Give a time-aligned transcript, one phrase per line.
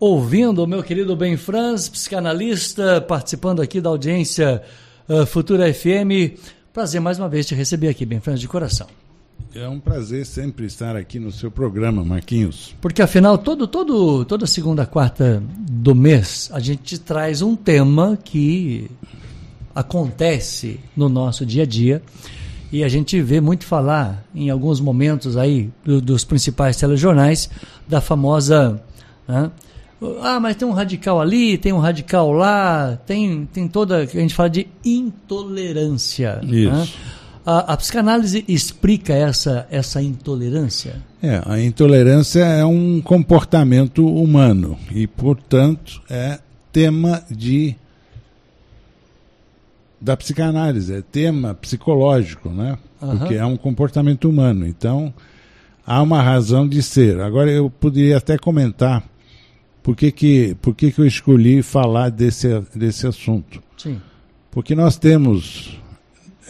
[0.00, 4.62] ouvindo o meu querido Ben Franz, psicanalista, participando aqui da audiência
[5.06, 6.40] uh, Futura FM.
[6.72, 8.86] Prazer mais uma vez te receber aqui, Ben Franz, de coração.
[9.54, 12.74] É um prazer sempre estar aqui no seu programa, Marquinhos.
[12.80, 18.90] Porque afinal, todo, todo, toda segunda, quarta do mês, a gente traz um tema que
[19.74, 22.02] acontece no nosso dia a dia
[22.72, 27.50] e a gente vê muito falar em alguns momentos aí do, dos principais telejornais
[27.88, 28.80] da famosa
[29.26, 29.50] né,
[30.22, 33.98] ah, mas tem um radical ali, tem um radical lá, tem, tem toda.
[33.98, 36.40] A gente fala de intolerância.
[36.42, 36.56] Né?
[36.56, 36.72] Isso.
[36.72, 36.88] Né?
[37.44, 41.02] A, a, psicanálise explica essa, essa intolerância?
[41.22, 46.38] É, a intolerância é um comportamento humano e, portanto, é
[46.72, 47.76] tema de
[50.00, 52.78] da psicanálise, é tema psicológico, né?
[53.02, 53.18] Uhum.
[53.18, 54.66] Porque é um comportamento humano.
[54.66, 55.12] Então,
[55.86, 57.20] há uma razão de ser.
[57.20, 59.04] Agora, eu poderia até comentar
[59.82, 63.62] por que, que, por que, que eu escolhi falar desse, desse assunto?
[63.76, 64.00] Sim.
[64.50, 65.78] Porque nós temos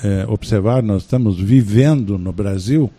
[0.02, 2.90] é, observado, nós estamos vivendo no Brasil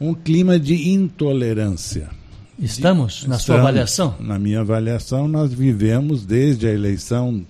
[0.00, 2.10] um clima de intolerância.
[2.58, 4.14] Estamos, na estamos, sua avaliação?
[4.20, 7.44] Na minha avaliação, nós vivemos desde a eleição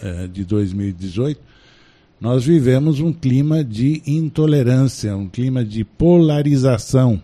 [0.00, 1.40] é, de 2018,
[2.20, 7.20] nós vivemos um clima de intolerância, um clima de polarização.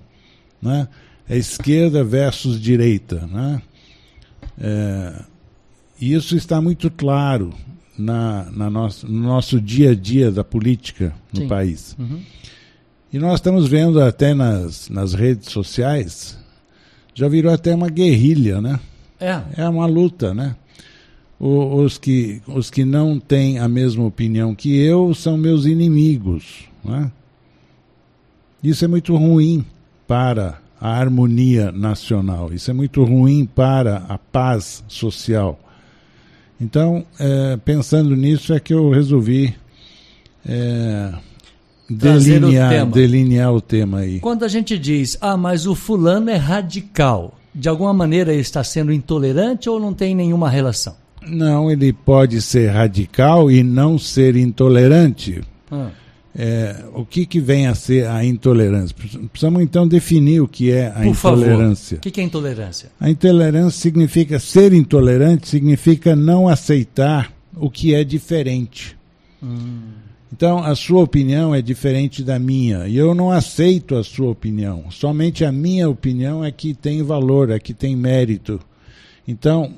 [0.60, 0.88] Né?
[1.28, 3.26] É esquerda versus direita.
[3.26, 3.62] Né?
[4.60, 5.22] É,
[6.00, 7.52] isso está muito claro
[7.98, 11.48] na, na nosso, no nosso dia a dia da política no Sim.
[11.48, 11.96] país.
[11.98, 12.20] Uhum.
[13.12, 16.38] E nós estamos vendo até nas, nas redes sociais,
[17.14, 18.78] já virou até uma guerrilha, né?
[19.18, 19.42] É.
[19.56, 20.54] É uma luta, né?
[21.40, 26.64] O, os, que, os que não têm a mesma opinião que eu são meus inimigos,
[26.84, 27.10] né?
[28.62, 29.64] Isso é muito ruim
[30.06, 32.52] para a harmonia nacional.
[32.52, 35.58] Isso é muito ruim para a paz social.
[36.60, 39.54] Então, é, pensando nisso, é que eu resolvi
[40.46, 41.12] é,
[41.88, 44.20] delinear, o delinear o tema aí.
[44.20, 48.62] Quando a gente diz, ah, mas o fulano é radical, de alguma maneira ele está
[48.64, 50.96] sendo intolerante ou não tem nenhuma relação?
[51.26, 55.42] Não, ele pode ser radical e não ser intolerante.
[55.70, 55.90] Ah.
[56.36, 58.94] É, o que, que vem a ser a intolerância?
[59.30, 61.96] Precisamos então definir o que é a Por intolerância.
[61.96, 62.08] Favor.
[62.08, 62.90] O que é intolerância?
[63.00, 68.96] A intolerância significa ser intolerante, significa não aceitar o que é diferente.
[69.42, 69.80] Hum.
[70.32, 74.90] Então, a sua opinião é diferente da minha e eu não aceito a sua opinião.
[74.90, 78.60] Somente a minha opinião é que tem valor, é que tem mérito.
[79.26, 79.72] Então,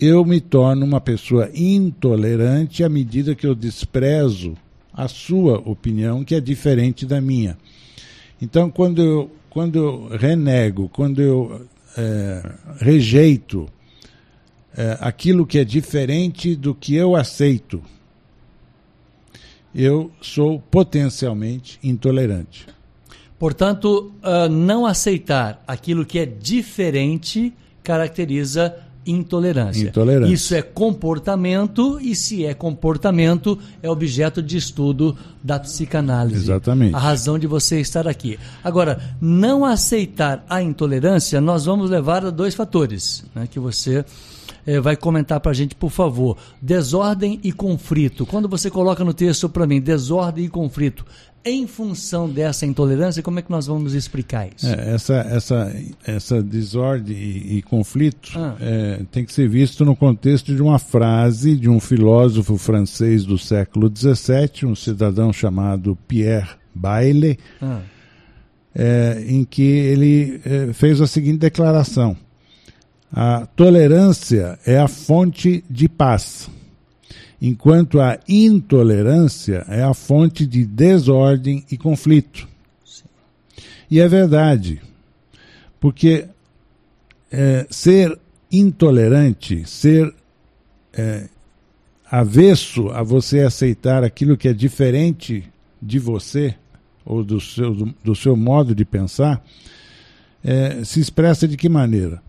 [0.00, 4.56] eu me torno uma pessoa intolerante à medida que eu desprezo
[4.92, 7.56] a sua opinião, que é diferente da minha.
[8.40, 13.68] Então, quando eu, quando eu renego, quando eu é, rejeito
[14.76, 17.82] é, aquilo que é diferente do que eu aceito,
[19.74, 22.66] eu sou potencialmente intolerante.
[23.38, 29.88] Portanto, uh, não aceitar aquilo que é diferente caracteriza intolerância.
[29.88, 30.32] intolerância.
[30.32, 36.44] Isso é comportamento e se é comportamento é objeto de estudo da psicanálise.
[36.44, 36.94] Exatamente.
[36.94, 38.38] A razão de você estar aqui.
[38.62, 44.04] Agora, não aceitar a intolerância, nós vamos levar a dois fatores né, que você
[44.70, 46.36] é, vai comentar para a gente, por favor.
[46.62, 48.24] Desordem e conflito.
[48.24, 51.04] Quando você coloca no texto para mim, desordem e conflito,
[51.44, 54.66] em função dessa intolerância, como é que nós vamos explicar isso?
[54.66, 55.76] É, essa, essa,
[56.06, 58.56] essa desordem e, e conflito ah.
[58.60, 63.38] é, tem que ser visto no contexto de uma frase de um filósofo francês do
[63.38, 67.80] século XVII, um cidadão chamado Pierre Bayle, ah.
[68.72, 72.16] é, em que ele é, fez a seguinte declaração:
[73.12, 76.48] A tolerância é a fonte de paz
[77.40, 82.46] enquanto a intolerância é a fonte de desordem e conflito.
[82.84, 83.04] Sim.
[83.90, 84.80] E é verdade,
[85.80, 86.26] porque
[87.32, 88.18] é, ser
[88.52, 90.12] intolerante, ser
[90.92, 91.28] é,
[92.10, 95.44] avesso a você aceitar aquilo que é diferente
[95.80, 96.54] de você,
[97.06, 99.42] ou do seu, do, do seu modo de pensar,
[100.44, 102.22] é, se expressa de que maneira?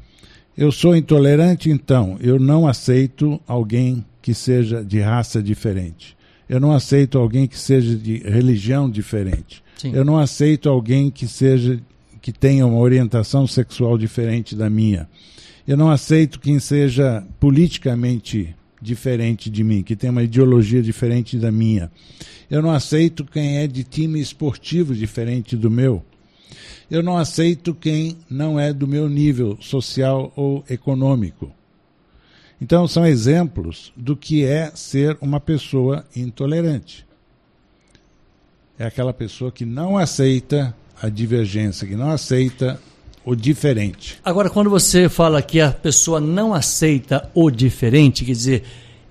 [0.57, 6.15] Eu sou intolerante, então eu não aceito alguém que seja de raça diferente.
[6.47, 9.63] Eu não aceito alguém que seja de religião diferente.
[9.77, 9.93] Sim.
[9.93, 11.79] Eu não aceito alguém que seja
[12.21, 15.07] que tenha uma orientação sexual diferente da minha.
[15.67, 21.51] Eu não aceito quem seja politicamente diferente de mim, que tenha uma ideologia diferente da
[21.51, 21.91] minha.
[22.49, 26.03] Eu não aceito quem é de time esportivo diferente do meu.
[26.91, 31.49] Eu não aceito quem não é do meu nível social ou econômico.
[32.61, 37.07] Então, são exemplos do que é ser uma pessoa intolerante.
[38.77, 42.77] É aquela pessoa que não aceita a divergência, que não aceita
[43.23, 44.19] o diferente.
[44.23, 48.63] Agora, quando você fala que a pessoa não aceita o diferente, quer dizer,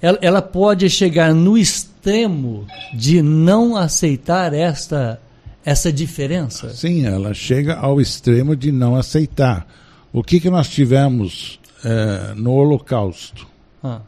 [0.03, 5.21] ela, ela pode chegar no extremo de não aceitar esta,
[5.65, 6.71] essa diferença?
[6.71, 9.67] Sim, ela chega ao extremo de não aceitar.
[10.12, 13.47] O que, que nós tivemos é, no Holocausto?
[13.83, 14.01] Ah.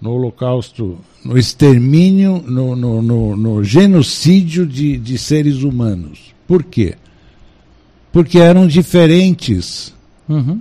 [0.00, 6.34] No Holocausto, no extermínio, no, no, no, no genocídio de, de seres humanos.
[6.46, 6.94] Por quê?
[8.12, 9.94] Porque eram diferentes
[10.28, 10.60] uhum.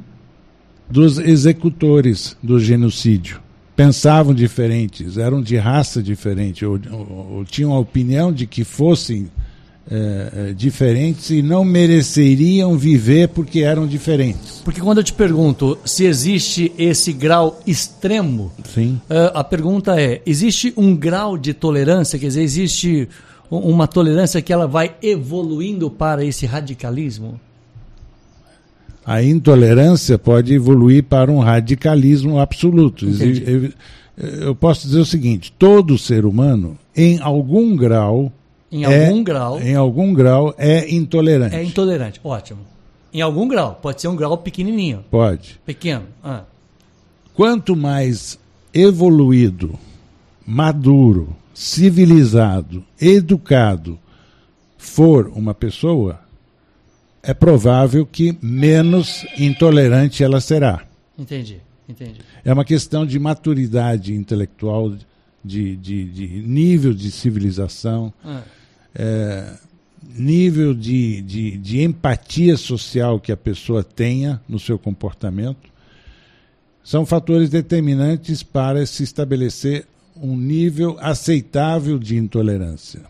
[0.89, 3.41] dos executores do genocídio.
[3.75, 9.29] Pensavam diferentes, eram de raça diferente, ou, ou, ou tinham a opinião de que fossem
[9.89, 14.61] é, é, diferentes e não mereceriam viver porque eram diferentes.
[14.63, 19.01] Porque quando eu te pergunto se existe esse grau extremo, Sim.
[19.09, 22.17] Uh, a pergunta é: existe um grau de tolerância?
[22.17, 23.09] Quer dizer, existe
[23.51, 27.39] uma tolerância que ela vai evoluindo para esse radicalismo?
[29.05, 33.05] A intolerância pode evoluir para um radicalismo absoluto.
[34.41, 38.31] Eu posso dizer o seguinte: todo ser humano, em algum grau,
[38.73, 41.55] em é, algum grau, em algum grau é intolerante.
[41.55, 42.61] É intolerante, ótimo.
[43.13, 45.05] Em algum grau, pode ser um grau pequenininho.
[45.11, 45.61] Pode.
[45.63, 46.05] Pequeno.
[46.23, 46.41] Ah.
[47.35, 48.39] Quanto mais
[48.73, 49.77] evoluído,
[50.43, 53.99] maduro, civilizado, educado
[54.75, 56.19] for uma pessoa,
[57.21, 60.83] é provável que menos intolerante ela será.
[61.17, 62.21] Entendi, entendi.
[62.43, 64.95] É uma questão de maturidade intelectual,
[65.45, 68.41] de, de, de nível de civilização, ah.
[68.95, 69.53] É,
[70.15, 75.71] nível de, de, de empatia social que a pessoa tenha no seu comportamento.
[76.83, 83.01] São fatores determinantes para se estabelecer um nível aceitável de intolerância.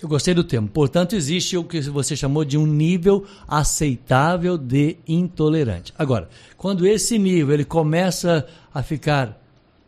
[0.00, 0.66] Eu gostei do termo.
[0.68, 5.92] Portanto, existe o que você chamou de um nível aceitável de intolerante.
[5.98, 9.38] Agora, quando esse nível ele começa a ficar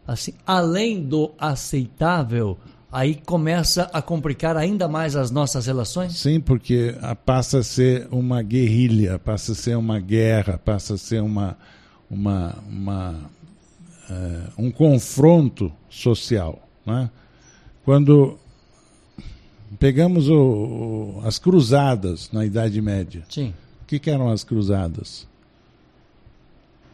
[0.07, 2.59] assim além do aceitável,
[2.93, 6.19] aí começa a complicar ainda mais as nossas relações?
[6.19, 6.95] Sim, porque
[7.25, 11.57] passa a ser uma guerrilha, passa a ser uma guerra, passa a ser uma
[12.13, 13.15] uma, uma
[14.11, 16.61] é, um confronto social.
[16.85, 17.09] Né?
[17.85, 18.39] Quando
[19.79, 23.55] pegamos o, o, as cruzadas na Idade Média, Sim.
[23.83, 25.27] o que, que eram as cruzadas?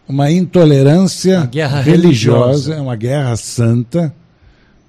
[0.08, 4.14] Uma intolerância uma religiosa, religiosa, uma guerra santa,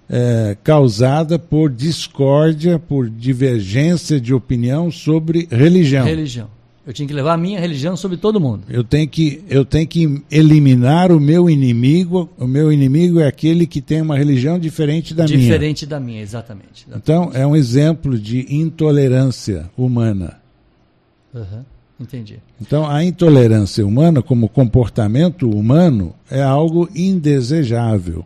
[0.10, 6.06] é, causada por discórdia, por divergência de opinião sobre religião.
[6.06, 6.48] Religião.
[6.88, 8.64] Eu tinha que levar a minha religião sobre todo mundo.
[8.68, 12.28] Eu tenho que, eu tenho que eliminar o meu inimigo.
[12.36, 15.54] O meu inimigo é aquele que tem uma religião diferente da diferente minha.
[15.54, 20.40] Diferente da minha, exatamente, exatamente, Então, é um exemplo de intolerância humana.
[21.32, 21.64] Uhum,
[22.00, 22.40] entendi.
[22.60, 28.26] Então, a intolerância humana, como comportamento humano, é algo indesejável.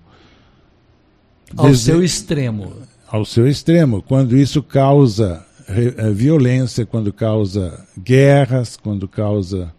[1.55, 1.83] Ao Dese...
[1.83, 2.73] seu extremo.
[3.07, 4.01] Ao seu extremo.
[4.01, 9.73] Quando isso causa é, violência, quando causa guerras, quando causa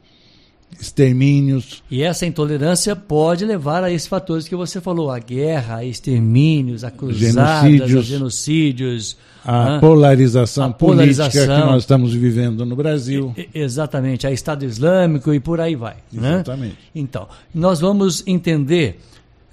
[0.81, 1.83] extermínios.
[1.91, 6.85] E essa intolerância pode levar a esses fatores que você falou, a guerra, a extermínios,
[6.85, 12.75] a cruzadas, genocídios, a genocídios, a, polarização, a polarização política que nós estamos vivendo no
[12.75, 13.35] Brasil.
[13.55, 15.97] exatamente, a Estado Islâmico e por aí vai.
[16.13, 16.35] Né?
[16.35, 16.73] Exatamente.
[16.73, 16.79] Né?
[16.95, 19.01] Então, nós vamos entender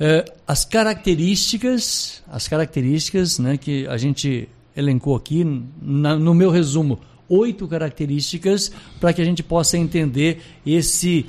[0.04, 5.46] eh, as características, as características né, que a gente elencou aqui,
[5.80, 11.28] na, no meu resumo, oito características para que a gente possa entender esse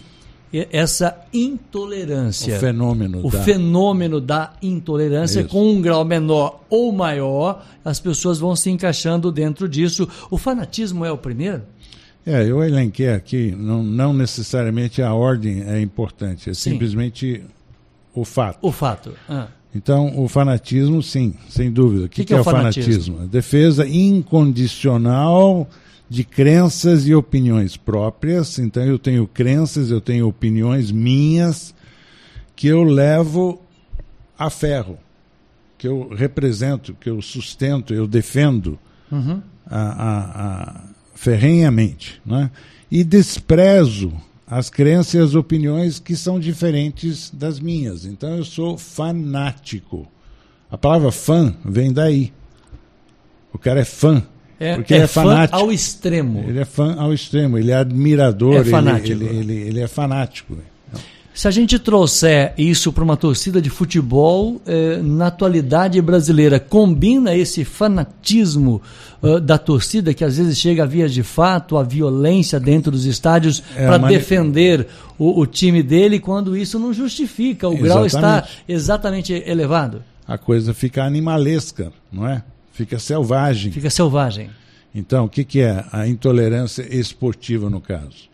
[0.70, 2.56] essa intolerância.
[2.56, 3.26] O fenômeno.
[3.26, 3.42] O da...
[3.42, 5.48] fenômeno da intolerância, Isso.
[5.48, 10.06] com um grau menor ou maior, as pessoas vão se encaixando dentro disso.
[10.30, 11.62] O fanatismo é o primeiro?
[12.26, 16.72] É, eu elenquei aqui, não, não necessariamente a ordem é importante, é Sim.
[16.72, 17.42] simplesmente
[18.14, 18.58] o fato.
[18.62, 19.12] O fato.
[19.28, 19.48] Ah.
[19.74, 22.04] Então, o fanatismo, sim, sem dúvida.
[22.04, 22.84] O que, que, que, é, é o fanatismo?
[22.84, 23.22] fanatismo?
[23.22, 25.68] A defesa incondicional
[26.10, 28.58] de crenças e opiniões próprias.
[28.58, 31.74] Então, eu tenho crenças, eu tenho opiniões minhas
[32.54, 33.62] que eu levo
[34.38, 34.98] a ferro,
[35.78, 38.78] que eu represento, que eu sustento, eu defendo
[39.10, 39.40] uhum.
[39.66, 40.80] a, a, a
[41.14, 42.20] ferrenhamente.
[42.26, 42.50] Né?
[42.90, 44.12] E desprezo
[44.46, 48.04] as crenças e as opiniões que são diferentes das minhas.
[48.04, 50.06] Então eu sou fanático.
[50.70, 52.32] A palavra fã vem daí.
[53.52, 54.22] O cara é fã.
[54.58, 55.58] É, porque é, ele é fanático.
[55.58, 56.44] ao extremo.
[56.48, 59.10] Ele é fã ao extremo, ele é admirador, é fanático.
[59.10, 60.56] Ele, ele, ele, ele é fanático.
[61.34, 67.34] Se a gente trouxer isso para uma torcida de futebol, eh, na atualidade brasileira, combina
[67.34, 68.82] esse fanatismo
[69.22, 73.06] uh, da torcida, que às vezes chega a via de fato, a violência dentro dos
[73.06, 74.14] estádios é, para mani...
[74.14, 74.86] defender
[75.18, 77.88] o, o, time dele, quando isso não justifica, o exatamente.
[77.88, 80.04] grau está exatamente elevado.
[80.28, 82.42] A coisa fica animalesca, não é?
[82.72, 83.72] Fica selvagem.
[83.72, 84.50] Fica selvagem.
[84.94, 88.31] Então, o que, que é a intolerância esportiva no caso?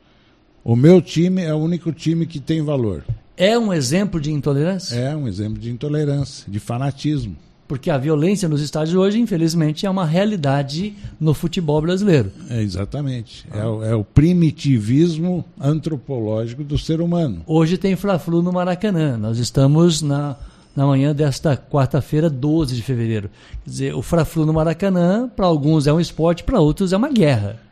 [0.68, 3.02] O meu time é o único time que tem valor.
[3.38, 4.94] É um exemplo de intolerância?
[4.96, 7.34] É um exemplo de intolerância, de fanatismo.
[7.66, 12.30] Porque a violência nos estádios hoje, infelizmente, é uma realidade no futebol brasileiro.
[12.50, 13.46] É, exatamente.
[13.50, 13.60] Ah.
[13.60, 17.40] É, o, é, o, primitivismo antropológico do ser humano.
[17.46, 19.16] Hoje tem Fla-Flu no Maracanã.
[19.16, 20.36] Nós estamos na,
[20.76, 23.30] na manhã desta quarta-feira, 12 de fevereiro.
[23.64, 27.08] Quer dizer, o Fla-Flu no Maracanã, para alguns é um esporte, para outros é uma
[27.08, 27.67] guerra.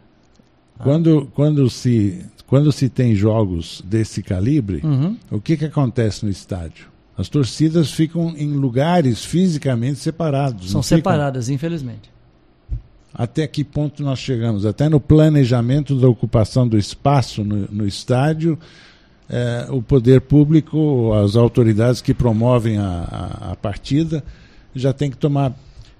[0.82, 5.16] Quando, quando se quando se tem jogos desse calibre, uhum.
[5.30, 6.86] o que, que acontece no estádio?
[7.18, 10.70] As torcidas ficam em lugares fisicamente separados.
[10.70, 12.10] São separadas, infelizmente.
[13.12, 14.66] Até que ponto nós chegamos?
[14.66, 18.58] Até no planejamento da ocupação do espaço no, no estádio,
[19.28, 24.22] é, o poder público, as autoridades que promovem a, a, a partida,
[24.74, 25.52] já tem que tomar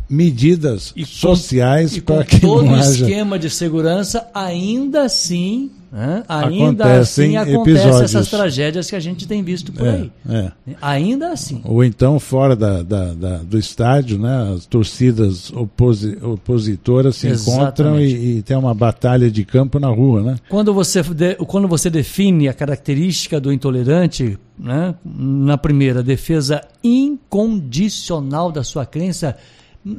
[0.09, 2.91] medidas e sociais para que todo não haja...
[2.91, 6.23] esquema de segurança ainda assim né?
[6.29, 10.53] ainda Acontecem assim acontecem essas tragédias que a gente tem visto por é, aí é.
[10.81, 17.17] ainda assim ou então fora da, da, da, do estádio né as torcidas oposi opositoras
[17.17, 17.61] se Exatamente.
[17.61, 21.67] encontram e, e, tem uma batalha de campo na rua né quando você de, quando
[21.67, 29.37] você define a característica do intolerante né na primeira defesa incondicional da sua crença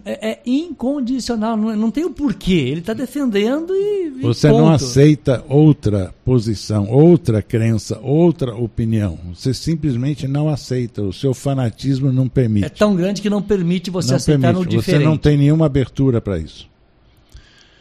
[0.03, 2.51] é, é incondicional, não, não, tem o porquê.
[2.51, 4.07] Ele está defendendo e.
[4.17, 4.61] e Você ponto.
[4.61, 9.17] não aceita outra posição, outra crença, outra opinião.
[9.33, 11.01] Você simplesmente não aceita.
[11.01, 12.65] O seu fanatismo não permite.
[12.65, 14.65] É tão grande que não permite você não aceitar permite.
[14.65, 15.01] no diferente.
[15.03, 16.69] Você não tem nenhuma abertura para isso.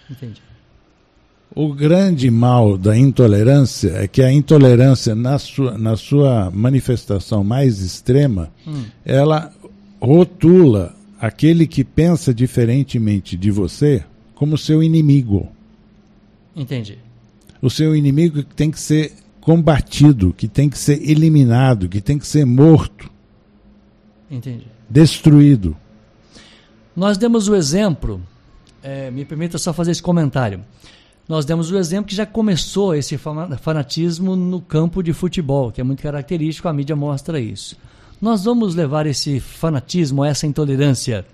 [0.08, 0.40] Entendi.
[1.54, 7.80] O grande mal da intolerância é que a intolerância, na sua, na sua manifestação mais
[7.80, 8.84] extrema, hum.
[9.04, 9.50] ela
[9.98, 14.04] rotula aquele que pensa diferentemente de você
[14.34, 15.48] como seu inimigo.
[16.54, 16.98] Entendi.
[17.60, 22.18] O seu inimigo que tem que ser combatido, que tem que ser eliminado, que tem
[22.18, 23.10] que ser morto.
[24.30, 24.66] Entendi.
[24.88, 25.76] Destruído.
[26.94, 28.20] Nós demos o exemplo,
[28.82, 30.60] é, me permita só fazer esse comentário.
[31.28, 33.18] Nós demos o exemplo que já começou esse
[33.60, 37.76] fanatismo no campo de futebol, que é muito característico, a mídia mostra isso.
[38.20, 41.24] Nós vamos levar esse fanatismo, essa intolerância,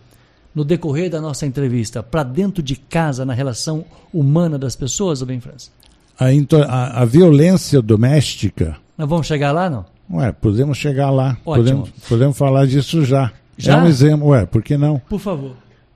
[0.55, 5.27] no decorrer da nossa entrevista, para dentro de casa, na relação humana das pessoas, ou
[5.27, 5.71] bem, França?
[6.19, 6.27] A,
[6.67, 8.77] a, a, violência doméstica.
[8.99, 9.85] Nós vamos chegar lá, não?
[10.11, 11.39] Ué, podemos chegar lá.
[11.45, 11.65] Ótimo.
[11.65, 13.33] Podemos, podemos falar disso já.
[13.57, 13.79] Já?
[13.79, 14.99] É um exemplo, ué, por que não?
[14.99, 15.53] Por favor.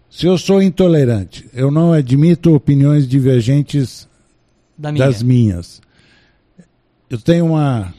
[0.09, 4.09] Se eu sou intolerante, eu não admito opiniões divergentes
[4.79, 5.05] da minha.
[5.05, 5.83] das minhas.
[7.11, 7.93] Eu tenho uma,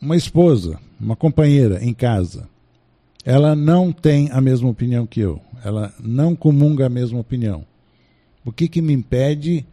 [0.00, 2.48] uma esposa uma companheira em casa,
[3.24, 7.64] ela não tem a mesma opinião que eu, ela não comunga a mesma opinião.
[8.44, 9.66] O que, que me impede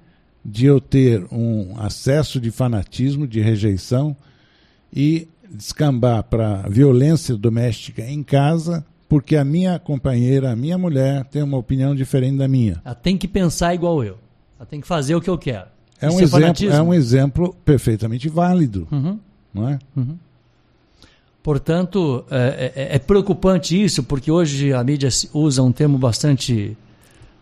[0.43, 4.15] de eu ter um acesso de fanatismo, de rejeição
[4.93, 11.41] e descambar para violência doméstica em casa, porque a minha companheira, a minha mulher, tem
[11.41, 12.81] uma opinião diferente da minha.
[12.83, 14.17] Ela tem que pensar igual eu.
[14.57, 15.67] Ela tem que fazer o que eu quero.
[15.99, 18.87] É, um, é exemplo, é um exemplo perfeitamente válido.
[18.91, 19.19] Uhum.
[19.53, 19.79] Não é?
[19.95, 20.17] Uhum.
[21.47, 26.75] Portanto, é, é, é, preocupante isso, porque hoje a mídia usa um termo bastante,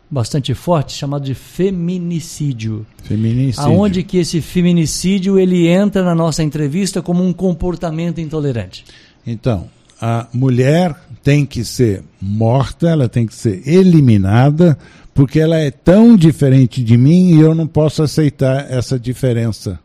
[0.08, 2.86] bastante forte chamado de feminicídio.
[3.02, 3.64] Feminicídio.
[3.64, 8.86] Aonde que esse feminicídio ele entra na nossa entrevista como um comportamento intolerante.
[9.26, 9.68] Então,
[10.00, 14.78] a mulher tem que ser morta, ela tem que ser eliminada,
[15.16, 19.80] porque ela é tão diferente de mim e eu não posso aceitar essa diferença.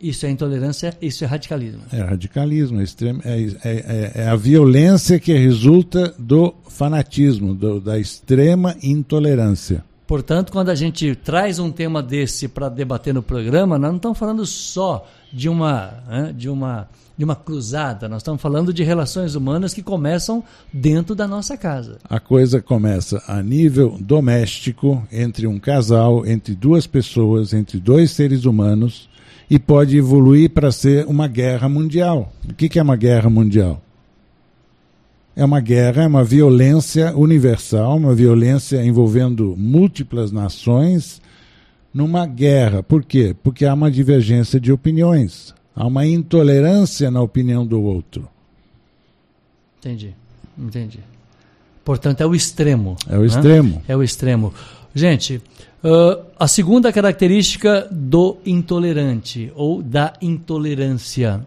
[0.00, 1.82] Isso é intolerância, isso é radicalismo.
[1.92, 7.80] É radicalismo, é, extremo, é, é, é, é a violência que resulta do fanatismo, do,
[7.80, 9.84] da extrema intolerância.
[10.06, 14.18] Portanto, quando a gente traz um tema desse para debater no programa, nós não estamos
[14.18, 19.34] falando só de uma, né, de uma, de uma cruzada, nós estamos falando de relações
[19.34, 21.98] humanas que começam dentro da nossa casa.
[22.08, 28.46] A coisa começa a nível doméstico, entre um casal, entre duas pessoas, entre dois seres
[28.46, 29.10] humanos
[29.50, 32.32] e pode evoluir para ser uma guerra mundial.
[32.48, 33.82] O que, que é uma guerra mundial?
[35.34, 41.22] É uma guerra, é uma violência universal, uma violência envolvendo múltiplas nações
[41.94, 42.82] numa guerra.
[42.82, 43.34] Por quê?
[43.42, 45.54] Porque há uma divergência de opiniões.
[45.74, 48.28] Há uma intolerância na opinião do outro.
[49.78, 50.12] Entendi,
[50.58, 50.98] entendi.
[51.84, 52.96] Portanto, é o extremo.
[53.08, 53.26] É o né?
[53.26, 53.82] extremo.
[53.88, 54.52] É o extremo.
[54.98, 55.40] Gente,
[55.84, 61.46] uh, a segunda característica do intolerante ou da intolerância.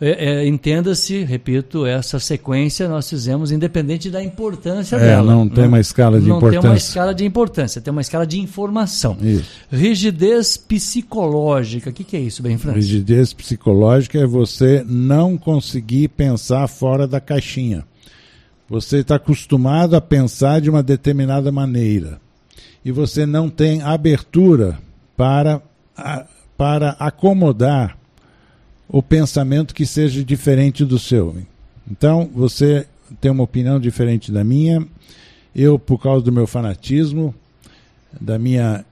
[0.00, 5.32] É, é, Entenda-se, repito, essa sequência nós fizemos independente da importância é, dela.
[5.32, 5.68] Não tem né?
[5.68, 6.56] uma escala de não importância.
[6.56, 9.16] Não tem uma escala de importância, tem uma escala de informação.
[9.22, 9.50] Isso.
[9.72, 11.88] Rigidez psicológica.
[11.88, 12.92] O que, que é isso, bem, Francisco?
[12.92, 17.86] Rigidez psicológica é você não conseguir pensar fora da caixinha.
[18.68, 22.20] Você está acostumado a pensar de uma determinada maneira.
[22.84, 24.78] E você não tem abertura
[25.16, 25.62] para,
[26.56, 27.96] para acomodar
[28.88, 31.34] o pensamento que seja diferente do seu.
[31.90, 32.86] Então, você
[33.20, 34.86] tem uma opinião diferente da minha.
[35.54, 37.34] Eu, por causa do meu fanatismo,
[38.20, 38.84] da minha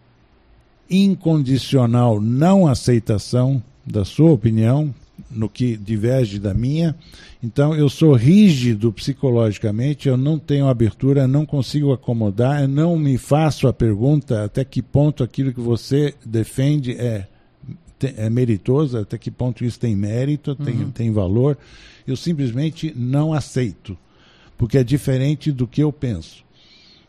[0.89, 4.95] incondicional não aceitação da sua opinião,
[5.35, 6.95] no que diverge da minha.
[7.43, 13.19] Então, eu sou rígido psicologicamente, eu não tenho abertura, não consigo acomodar, eu não me
[13.19, 17.27] faço a pergunta até que ponto aquilo que você defende é
[18.17, 20.91] é meritoso, até que ponto isso tem mérito, tem, uhum.
[20.91, 21.57] tem valor.
[22.07, 23.97] Eu simplesmente não aceito,
[24.59, 26.45] porque é diferente do que eu penso.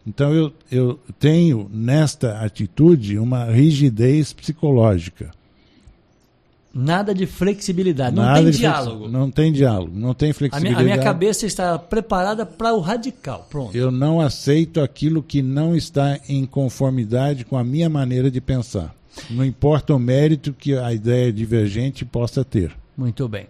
[0.06, 5.32] Então eu, eu tenho nesta atitude uma rigidez psicológica.
[6.74, 9.08] Nada de flexibilidade, Nada não tem diálogo.
[9.08, 10.82] Não tem diálogo, não tem flexibilidade.
[10.82, 13.78] A minha, a minha cabeça está preparada para o radical, pronto.
[13.78, 18.96] Eu não aceito aquilo que não está em conformidade com a minha maneira de pensar.
[19.30, 22.76] Não importa o mérito que a ideia divergente possa ter.
[22.98, 23.46] Muito bem.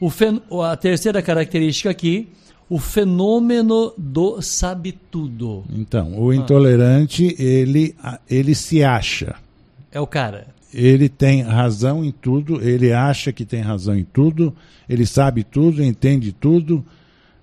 [0.00, 0.40] O fen...
[0.62, 2.28] A terceira característica aqui,
[2.68, 5.64] o fenômeno do sabe tudo.
[5.70, 7.42] Então, o intolerante, ah.
[7.42, 7.96] ele,
[8.28, 9.34] ele se acha.
[9.90, 10.46] É o cara.
[10.72, 14.54] Ele tem razão em tudo, ele acha que tem razão em tudo,
[14.88, 16.84] ele sabe tudo, entende tudo,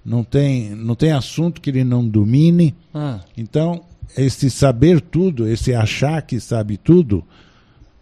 [0.03, 2.73] não tem, não tem assunto que ele não domine.
[2.93, 3.19] Ah.
[3.35, 3.83] Então,
[4.17, 7.23] esse saber tudo, esse achar que sabe tudo,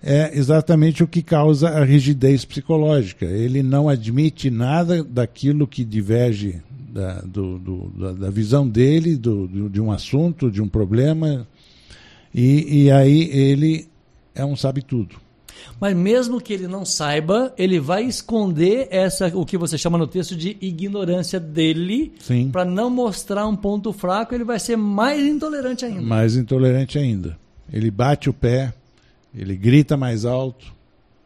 [0.04, 3.26] é exatamente o que causa a rigidez psicológica.
[3.26, 6.62] Ele não admite nada daquilo que diverge
[6.95, 11.45] da, do, do, da visão dele, do, de um assunto, de um problema,
[12.34, 13.88] e, e aí ele
[14.34, 15.15] é um sabe-tudo.
[15.80, 20.08] Mas mesmo que ele não saiba, ele vai esconder essa o que você chama no
[20.08, 22.13] texto de ignorância dele,
[22.52, 26.02] para não mostrar um ponto fraco, ele vai ser mais intolerante ainda.
[26.02, 27.38] Mais intolerante ainda.
[27.72, 28.74] Ele bate o pé,
[29.34, 30.74] ele grita mais alto,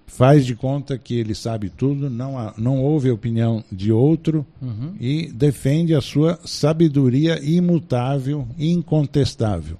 [0.07, 4.93] faz de conta que ele sabe tudo, não, não ouve a opinião de outro uhum.
[4.99, 9.77] e defende a sua sabedoria imutável e incontestável.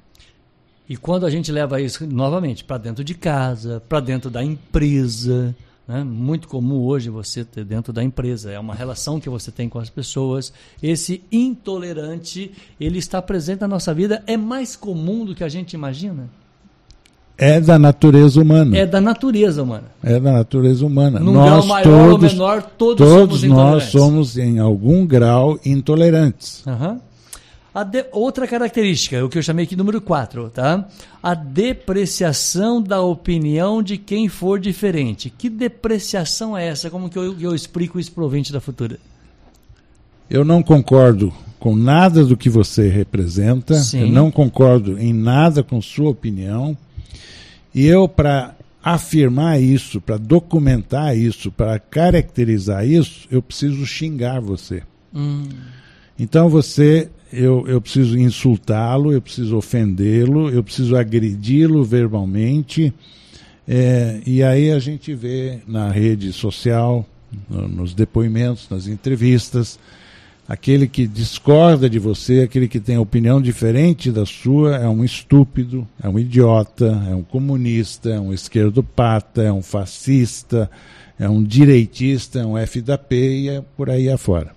[0.89, 5.56] E quando a gente leva isso novamente para dentro de casa, para dentro da empresa,
[5.88, 6.04] né?
[6.04, 9.78] muito comum hoje você ter dentro da empresa, é uma relação que você tem com
[9.78, 10.52] as pessoas.
[10.82, 15.73] Esse intolerante, ele está presente na nossa vida, é mais comum do que a gente
[15.73, 16.28] imagina.
[17.38, 18.75] É da natureza humana.
[18.75, 19.86] É da natureza humana.
[20.04, 21.19] É da natureza humana.
[21.19, 25.58] Num nós grau maior todos, ou menor, todos, todos somos nós somos, em algum grau,
[25.63, 26.65] intolerantes.
[26.65, 26.99] Uhum.
[27.84, 30.88] De, outra característica, o que eu chamei aqui número 4, tá?
[31.22, 35.30] A depreciação da opinião de quem for diferente.
[35.30, 36.89] Que depreciação é essa?
[36.89, 39.00] Como que eu, eu explico isso o da futura?
[40.30, 44.02] Eu não concordo com nada do que você representa, Sim.
[44.02, 46.78] eu não concordo em nada com sua opinião.
[47.74, 54.84] E eu, para afirmar isso, para documentar isso, para caracterizar isso, eu preciso xingar você.
[55.13, 55.44] Hum.
[56.18, 62.94] Então você, eu, eu preciso insultá-lo, eu preciso ofendê-lo, eu preciso agredi-lo verbalmente.
[63.68, 67.06] É, e aí a gente vê na rede social,
[67.50, 69.80] no, nos depoimentos, nas entrevistas,
[70.50, 75.88] Aquele que discorda de você, aquele que tem opinião diferente da sua, é um estúpido,
[76.02, 80.68] é um idiota, é um comunista, é um esquerdopata, é um fascista,
[81.20, 84.50] é um direitista, é um F da P e é por aí afora.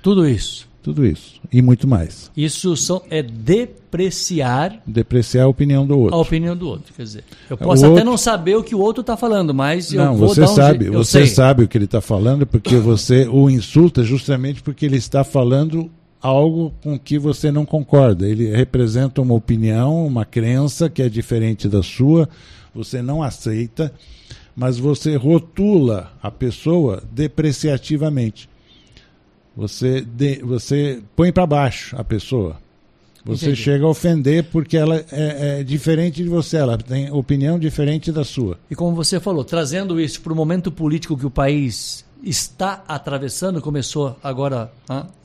[0.00, 0.69] Tudo isso.
[0.82, 1.40] Tudo isso.
[1.52, 2.30] E muito mais.
[2.34, 4.80] Isso são, é depreciar.
[4.86, 6.16] Depreciar a opinião do outro.
[6.16, 6.94] A opinião do outro.
[6.94, 8.04] Quer dizer, eu posso o até outro...
[8.04, 10.54] não saber o que o outro está falando, mas não, eu vou você dar um
[10.54, 10.92] sabe, jeito.
[10.96, 11.26] Você sei.
[11.26, 15.90] sabe o que ele está falando, porque você o insulta justamente porque ele está falando
[16.20, 18.26] algo com que você não concorda.
[18.26, 22.28] Ele representa uma opinião, uma crença que é diferente da sua,
[22.74, 23.92] você não aceita,
[24.54, 28.49] mas você rotula a pessoa depreciativamente.
[29.60, 32.56] Você, de, você põe para baixo a pessoa.
[33.22, 33.62] Você Entendi.
[33.62, 38.24] chega a ofender porque ela é, é, diferente de você, ela tem opinião diferente da
[38.24, 38.58] sua.
[38.70, 43.60] E como você falou, trazendo isso para o momento político que o país está atravessando,
[43.60, 44.72] começou agora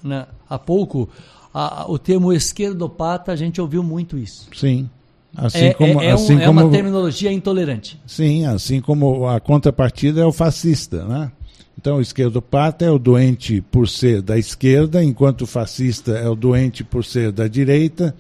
[0.04, 1.08] né, há pouco,
[1.54, 4.50] a, o termo esquerdopata, a gente ouviu muito isso.
[4.54, 4.89] Sim.
[5.34, 7.98] Assim é, como, é, é, assim um, é como, uma terminologia intolerante.
[8.06, 11.32] Sim, assim como a contrapartida é o fascista, né?
[11.77, 16.35] Então, o esquerdopata é o doente por ser da esquerda, enquanto o fascista é o
[16.35, 18.15] doente por ser da direita.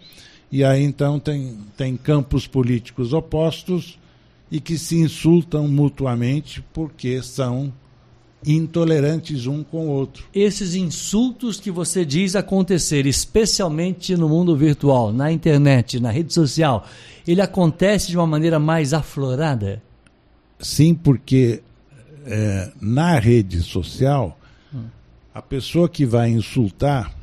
[0.51, 3.97] E aí, então, tem, tem campos políticos opostos
[4.51, 7.73] e que se insultam mutuamente porque são
[8.45, 10.25] intolerantes um com o outro.
[10.33, 16.85] Esses insultos que você diz acontecer, especialmente no mundo virtual, na internet, na rede social,
[17.27, 19.81] ele acontece de uma maneira mais aflorada?
[20.59, 21.61] Sim, porque
[22.25, 24.37] é, na rede social,
[25.33, 27.13] a pessoa que vai insultar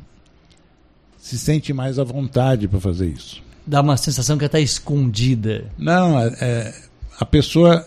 [1.19, 3.43] se sente mais à vontade para fazer isso.
[3.67, 5.65] Dá uma sensação que está escondida.
[5.79, 6.75] Não, é, é,
[7.19, 7.87] a pessoa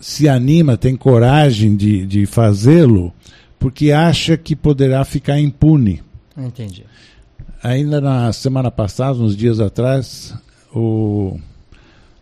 [0.00, 3.12] se anima, tem coragem de, de fazê-lo,
[3.58, 6.02] porque acha que poderá ficar impune.
[6.36, 6.84] Entendi.
[7.62, 10.34] Ainda na semana passada, uns dias atrás,
[10.72, 11.40] o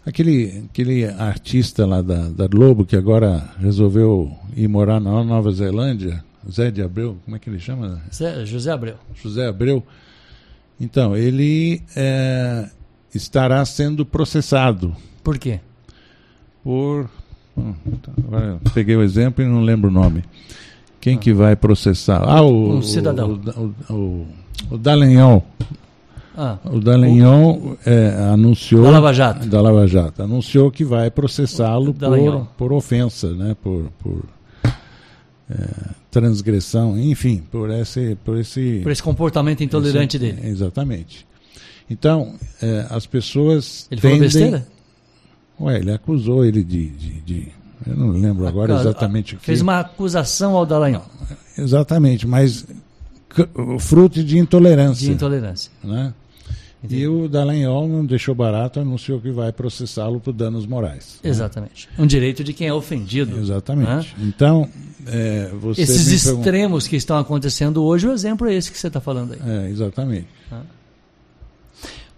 [0.07, 6.23] Aquele, aquele artista lá da, da Globo que agora resolveu ir morar na Nova Zelândia,
[6.51, 8.03] Zé de Abreu, como é que ele chama?
[8.13, 8.97] Zé, José Abreu.
[9.15, 9.83] José Abreu.
[10.79, 12.69] Então, ele é,
[13.15, 14.95] estará sendo processado.
[15.23, 15.61] Por quê?
[16.63, 17.09] Por.
[17.57, 17.73] Hum,
[18.27, 20.23] agora peguei o exemplo e não lembro o nome.
[21.01, 21.19] Quem ah.
[21.19, 22.23] que vai processar?
[22.27, 22.77] Ah, o.
[22.77, 23.41] Um cidadão.
[23.89, 24.27] O, o, o,
[24.75, 24.79] o.
[26.37, 29.47] Ah, o Dallagnol é, anunciou da Lava Jato.
[29.47, 34.25] da Lava Jato anunciou que vai processá-lo por, por ofensa, né, por, por
[35.49, 35.55] é,
[36.11, 40.49] transgressão, enfim, por esse por esse por esse comportamento intolerante esse, dele.
[40.49, 41.25] Exatamente.
[41.89, 44.67] Então é, as pessoas ele tendem, falou besteira?
[45.61, 47.53] Ué, ele acusou ele de, de, de
[47.87, 51.05] eu não lembro agora exatamente o que fez uma acusação ao Dallagnol.
[51.57, 52.67] Exatamente, mas
[53.79, 55.07] fruto de intolerância.
[55.07, 55.71] De intolerância.
[55.83, 56.13] Né?
[56.85, 57.01] Entendi.
[57.01, 61.19] E o Dallagnol não deixou barato, anunciou que vai processá-lo por danos morais.
[61.25, 61.31] Né?
[61.31, 61.89] Exatamente.
[61.89, 62.05] Né?
[62.05, 63.39] Um direito de quem é ofendido.
[63.39, 64.15] Exatamente.
[64.19, 64.29] Né?
[64.29, 64.69] Então,
[65.07, 69.33] é, Esses extremos que estão acontecendo hoje, o exemplo é esse que você está falando
[69.33, 69.41] aí.
[69.67, 70.29] É, exatamente.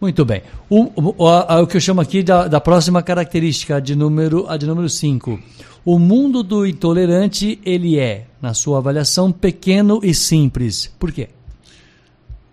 [0.00, 0.42] Muito bem.
[0.68, 4.40] O, o, a, o, que eu chamo aqui da, da próxima característica, a de número
[4.40, 4.50] 5.
[4.50, 5.40] A de número cinco.
[5.84, 10.92] O mundo do intolerante, ele é, na sua avaliação, pequeno e simples.
[10.98, 11.28] Por quê?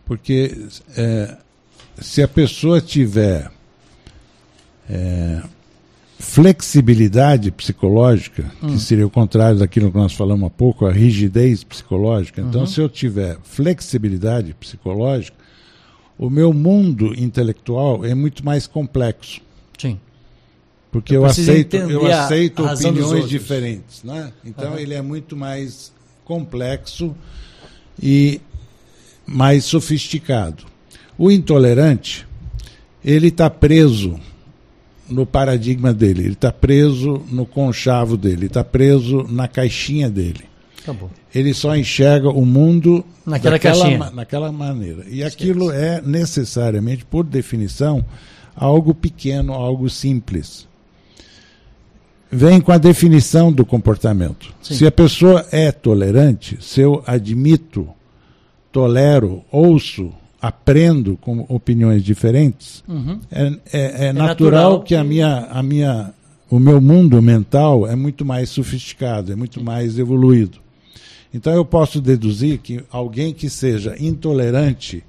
[0.06, 1.38] Porque é,
[2.00, 3.52] se a pessoa tiver
[4.90, 5.42] é,
[6.20, 8.68] flexibilidade psicológica, hum.
[8.68, 12.42] que seria o contrário daquilo que nós falamos há pouco, a rigidez psicológica.
[12.42, 12.68] Então, uhum.
[12.68, 15.38] se eu tiver flexibilidade psicológica,
[16.18, 19.42] o meu mundo intelectual é muito mais complexo.
[19.78, 20.00] Sim.
[20.92, 24.04] Porque eu, eu aceito, eu aceito opiniões diferentes.
[24.04, 24.32] Né?
[24.46, 24.78] Então, uhum.
[24.78, 25.92] ele é muito mais
[26.24, 27.16] complexo
[28.02, 28.40] e
[29.26, 30.73] mais sofisticado.
[31.24, 32.28] O intolerante,
[33.02, 34.20] ele está preso
[35.10, 40.44] no paradigma dele, ele está preso no conchavo dele, está preso na caixinha dele.
[40.82, 41.10] Acabou.
[41.34, 45.06] Ele só enxerga o mundo naquela, daquela, naquela maneira.
[45.08, 48.04] E aquilo é necessariamente, por definição,
[48.54, 50.68] algo pequeno, algo simples.
[52.30, 54.54] Vem com a definição do comportamento.
[54.62, 54.74] Sim.
[54.74, 57.88] Se a pessoa é tolerante, se eu admito,
[58.74, 60.12] tolero, ouço,
[60.44, 63.18] aprendo com opiniões diferentes, uhum.
[63.32, 66.14] é, é, é, é, natural, natural que, que a minha, a minha,
[66.50, 70.60] o meu mundo mental é muito mais sofisticado, é muito mais evoluído.
[71.34, 75.02] Então eu posso deduzir que alguém que seja intolerante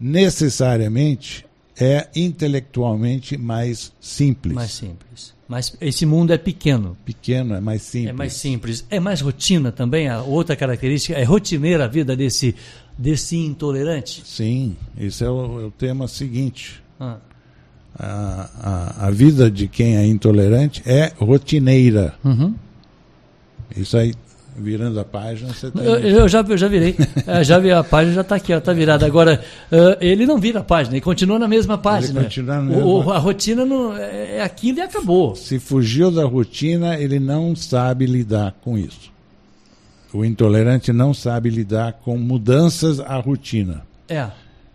[0.00, 1.46] necessariamente
[1.78, 4.52] é intelectualmente mais simples.
[4.52, 5.38] Mais simples.
[5.46, 6.96] Mas esse mundo é pequeno.
[7.04, 8.10] Pequeno, é mais simples.
[8.10, 8.86] É mais simples.
[8.90, 10.08] É mais rotina também.
[10.08, 12.54] A outra característica é rotineira a vida desse
[12.98, 14.22] desse intolerante?
[14.26, 16.82] Sim, esse é o, é o tema seguinte.
[16.98, 17.18] Ah.
[17.96, 18.50] A,
[19.00, 22.14] a, a, vida de quem é intolerante é rotineira.
[22.24, 22.54] Uhum.
[23.76, 24.14] Isso aí,
[24.56, 26.94] virando a página, você tá eu, eu, já, eu já virei.
[27.26, 29.04] é, já vi a página, já está aqui, está virada.
[29.06, 32.20] Agora, uh, ele não vira a página, ele continua na mesma página.
[32.20, 32.84] Ele continua na mesma...
[32.84, 35.34] O, a rotina não, é, é aquilo e acabou.
[35.34, 39.10] Se fugiu da rotina, ele não sabe lidar com isso.
[40.12, 43.86] O intolerante não sabe lidar com mudanças à rotina.
[44.08, 44.28] É.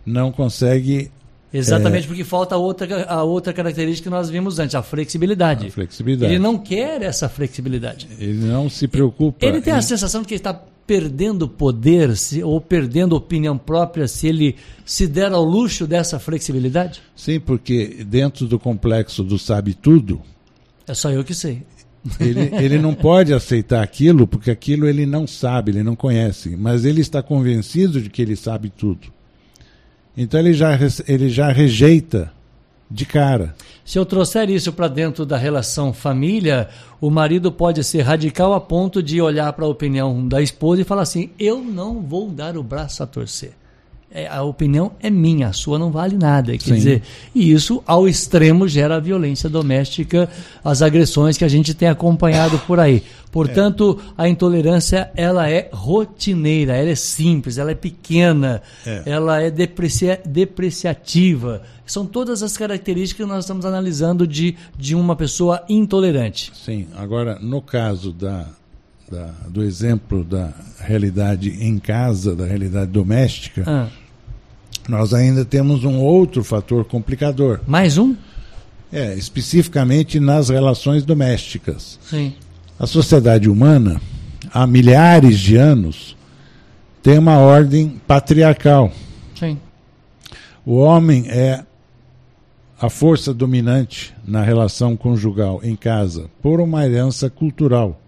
[0.06, 1.12] Não consegue.
[1.52, 5.68] Exatamente é, porque falta a outra, a outra característica que nós vimos antes, a flexibilidade.
[5.68, 6.34] A flexibilidade.
[6.34, 8.08] Ele não quer essa flexibilidade.
[8.20, 9.46] Ele não se preocupa.
[9.46, 9.78] Ele tem em...
[9.78, 10.54] a sensação de que ele está
[10.86, 17.02] perdendo poder se, ou perdendo opinião própria se ele se der ao luxo dessa flexibilidade?
[17.16, 20.22] Sim, porque dentro do complexo do sabe tudo.
[20.88, 21.64] É só eu que sei.
[22.20, 26.84] Ele, ele não pode aceitar aquilo porque aquilo ele não sabe, ele não conhece, mas
[26.84, 29.08] ele está convencido de que ele sabe tudo.
[30.16, 32.32] Então ele já, ele já rejeita
[32.92, 33.56] de cara.
[33.86, 36.70] Se eu trouxer isso para dentro da relação família,
[37.02, 40.86] o marido pode ser radical a ponto de olhar para a opinião da esposa e
[40.86, 43.54] falar assim: eu não vou dar o braço a torcer
[44.30, 46.52] a opinião é minha, a sua não vale nada.
[46.52, 46.76] Quer Sim.
[46.76, 47.02] dizer,
[47.34, 50.30] e isso ao extremo gera a violência doméstica,
[50.64, 53.02] as agressões que a gente tem acompanhado por aí.
[53.32, 54.24] Portanto, é.
[54.24, 59.02] a intolerância ela é rotineira, ela é simples, ela é pequena, é.
[59.08, 61.64] ela é deprecia, depreciativa.
[61.84, 66.52] São todas as características que nós estamos analisando de, de uma pessoa intolerante.
[66.54, 68.46] Sim, agora no caso da,
[69.10, 74.03] da do exemplo da realidade em casa, da realidade doméstica, ah
[74.88, 77.62] nós ainda temos um outro fator complicador.
[77.68, 78.16] Mais um?
[78.92, 82.00] É, especificamente nas relações domésticas.
[82.08, 82.34] Sim.
[82.78, 84.02] A sociedade humana,
[84.54, 86.16] há milhares de anos,
[87.02, 88.92] tem uma ordem patriarcal.
[89.40, 89.58] Sim.
[90.66, 91.64] O homem é
[92.80, 98.00] a força dominante na relação conjugal em casa por uma herança cultural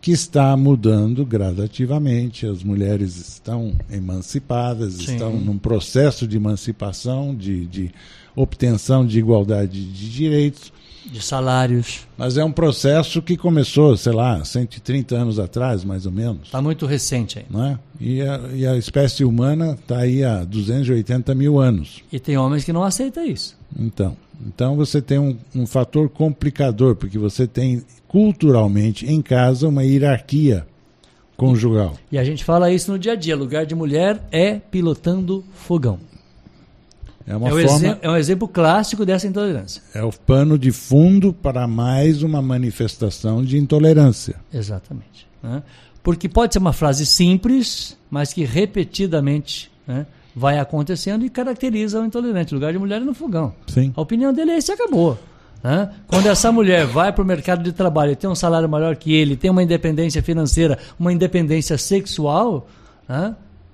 [0.00, 2.46] que está mudando gradativamente.
[2.46, 5.12] As mulheres estão emancipadas, Sim.
[5.12, 7.90] estão num processo de emancipação, de, de
[8.34, 10.72] obtenção de igualdade de direitos.
[11.04, 12.06] De salários.
[12.16, 16.44] Mas é um processo que começou, sei lá, 130 anos atrás, mais ou menos.
[16.44, 17.46] Está muito recente aí.
[17.48, 17.78] Não é?
[18.00, 22.02] e, a, e a espécie humana está aí há 280 mil anos.
[22.10, 23.56] E tem homens que não aceitam isso.
[23.78, 29.84] Então, então você tem um, um fator complicador, porque você tem culturalmente em casa uma
[29.84, 30.66] hierarquia
[31.36, 31.96] conjugal.
[32.10, 33.36] E a gente fala isso no dia a dia.
[33.36, 36.00] Lugar de mulher é pilotando fogão.
[37.24, 39.80] É, uma é, forma, é um exemplo clássico dessa intolerância.
[39.94, 44.34] É o pano de fundo para mais uma manifestação de intolerância.
[44.52, 45.28] Exatamente.
[45.40, 45.62] Né?
[46.02, 52.04] Porque pode ser uma frase simples, mas que repetidamente né, vai acontecendo e caracteriza o
[52.04, 52.54] intolerante.
[52.54, 53.54] Lugar de mulher é no fogão.
[53.68, 53.92] Sim.
[53.96, 55.16] A opinião dele é esse acabou.
[56.06, 59.36] Quando essa mulher vai para o mercado de trabalho, tem um salário maior que ele,
[59.36, 62.66] tem uma independência financeira, uma independência sexual,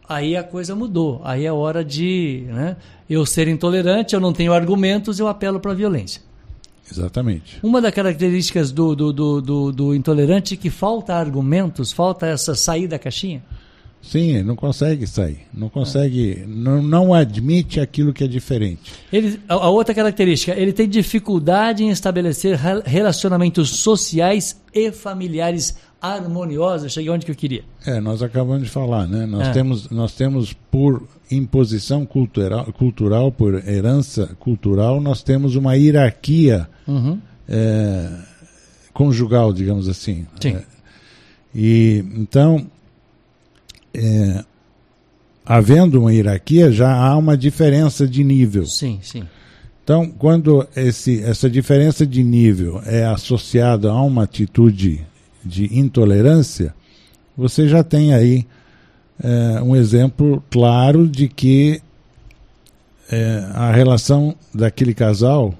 [0.08, 1.20] aí a coisa mudou.
[1.24, 2.76] Aí é hora de né?
[3.08, 6.20] eu ser intolerante, eu não tenho argumentos, eu apelo para a violência.
[6.90, 7.58] Exatamente.
[7.62, 12.54] Uma das características do, do, do, do, do intolerante é que falta argumentos, falta essa
[12.54, 13.42] saída da caixinha.
[14.06, 15.40] Sim, não consegue sair.
[15.52, 16.44] Não consegue.
[16.46, 18.92] Não, não admite aquilo que é diferente.
[19.12, 26.92] Ele, a, a, outra característica, ele tem dificuldade em estabelecer relacionamentos sociais e familiares harmoniosos.
[26.92, 27.64] Cheguei onde que eu queria.
[27.84, 29.26] É, nós acabamos de falar, né?
[29.26, 29.52] Nós, é.
[29.52, 37.18] temos, nós temos por imposição cultural, cultural, por herança cultural, nós temos uma hierarquia uhum.
[37.48, 38.08] é,
[38.92, 40.26] conjugal, digamos assim.
[40.40, 40.54] Sim.
[40.54, 40.64] É,
[41.52, 42.66] e então
[43.96, 44.44] é,
[45.44, 48.66] havendo uma hierarquia, já há uma diferença de nível.
[48.66, 49.24] Sim, sim.
[49.82, 55.06] Então, quando esse, essa diferença de nível é associada a uma atitude
[55.44, 56.74] de intolerância,
[57.36, 58.44] você já tem aí
[59.22, 61.80] é, um exemplo claro de que
[63.10, 65.54] é, a relação daquele casal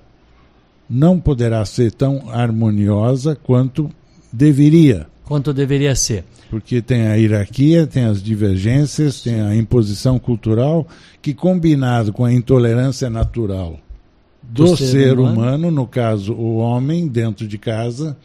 [0.90, 3.88] não poderá ser tão harmoniosa quanto
[4.32, 5.06] deveria.
[5.26, 6.24] Quanto deveria ser.
[6.48, 10.86] Porque tem a hierarquia, tem as divergências, tem a imposição cultural,
[11.20, 13.80] que combinado com a intolerância natural
[14.40, 15.40] do, do ser, ser humano.
[15.40, 18.16] humano, no caso o homem dentro de casa,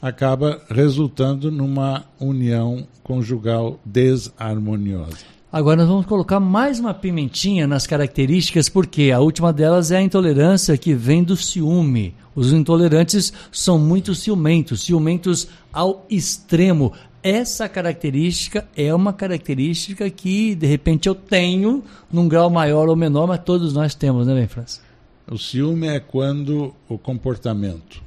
[0.00, 5.39] acaba resultando numa união conjugal desarmoniosa.
[5.52, 10.02] Agora nós vamos colocar mais uma pimentinha nas características, porque a última delas é a
[10.02, 12.14] intolerância que vem do ciúme.
[12.36, 16.92] Os intolerantes são muito ciumentos, ciumentos ao extremo.
[17.20, 21.82] Essa característica é uma característica que, de repente, eu tenho
[22.12, 24.80] num grau maior ou menor, mas todos nós temos, né, França?
[25.28, 28.00] O ciúme é quando o comportamento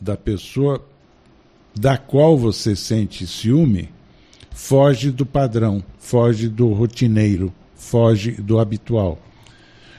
[0.00, 0.80] da pessoa
[1.74, 3.95] da qual você sente ciúme
[4.56, 9.18] foge do padrão, foge do rotineiro, foge do habitual.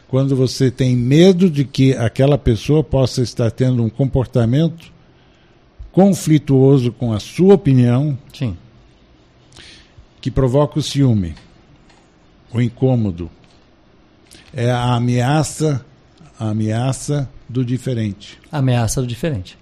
[0.07, 4.91] Quando você tem medo de que aquela pessoa possa estar tendo um comportamento
[5.91, 8.57] conflituoso com a sua opinião, Sim.
[10.19, 11.35] que provoca o ciúme,
[12.51, 13.29] o incômodo.
[14.51, 15.85] É a ameaça,
[16.39, 18.39] a ameaça do diferente.
[18.51, 19.55] A ameaça do diferente.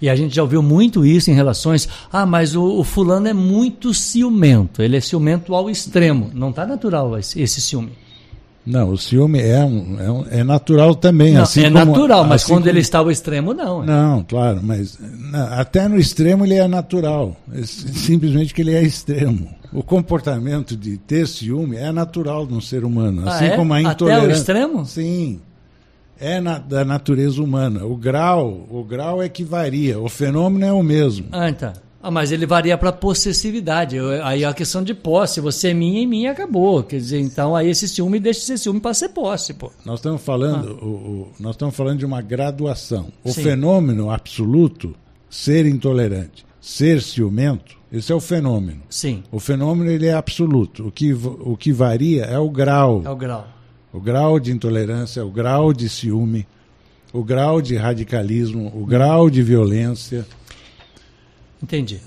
[0.00, 1.88] E a gente já ouviu muito isso em relações.
[2.12, 4.82] Ah, mas o, o fulano é muito ciumento.
[4.82, 6.30] Ele é ciumento ao extremo.
[6.34, 7.92] Não está natural esse, esse ciúme.
[8.66, 11.34] Não, o ciúme é, um, é, um, é natural também.
[11.34, 12.70] Não, assim é como, natural, mas assim quando como...
[12.70, 13.82] ele está ao extremo, não.
[13.82, 13.86] É.
[13.86, 17.36] Não, claro, mas não, até no extremo ele é natural.
[17.52, 19.48] É simplesmente que ele é extremo.
[19.70, 23.28] O comportamento de ter ciúme é natural de um ser humano.
[23.28, 23.56] Assim ah, é?
[23.56, 24.24] como a intolerância.
[24.24, 24.86] Até o extremo?
[24.86, 25.40] Sim.
[26.24, 27.84] É na, da natureza humana.
[27.84, 30.00] O grau, o grau é que varia.
[30.00, 31.26] O fenômeno é o mesmo.
[31.30, 31.70] Ah, então.
[32.02, 33.98] Ah, mas ele varia para possessividade.
[34.22, 35.38] Aí é a questão de posse.
[35.42, 36.82] Você é minha e minha acabou.
[36.82, 39.70] Quer dizer, então aí esse ciúme deixa de ser ciúme para ser posse, pô.
[39.84, 40.84] Nós estamos falando, ah.
[40.84, 43.08] o, o, nós estamos falando de uma graduação.
[43.22, 43.42] O Sim.
[43.42, 44.94] fenômeno absoluto,
[45.28, 48.80] ser intolerante, ser ciumento, esse é o fenômeno.
[48.88, 49.22] Sim.
[49.30, 50.88] O fenômeno ele é absoluto.
[50.88, 53.02] O que, o que varia é o grau.
[53.04, 53.46] É o grau.
[53.94, 56.44] O grau de intolerância, o grau de ciúme,
[57.12, 60.26] o grau de radicalismo, o grau de violência.
[61.62, 62.00] Entendi.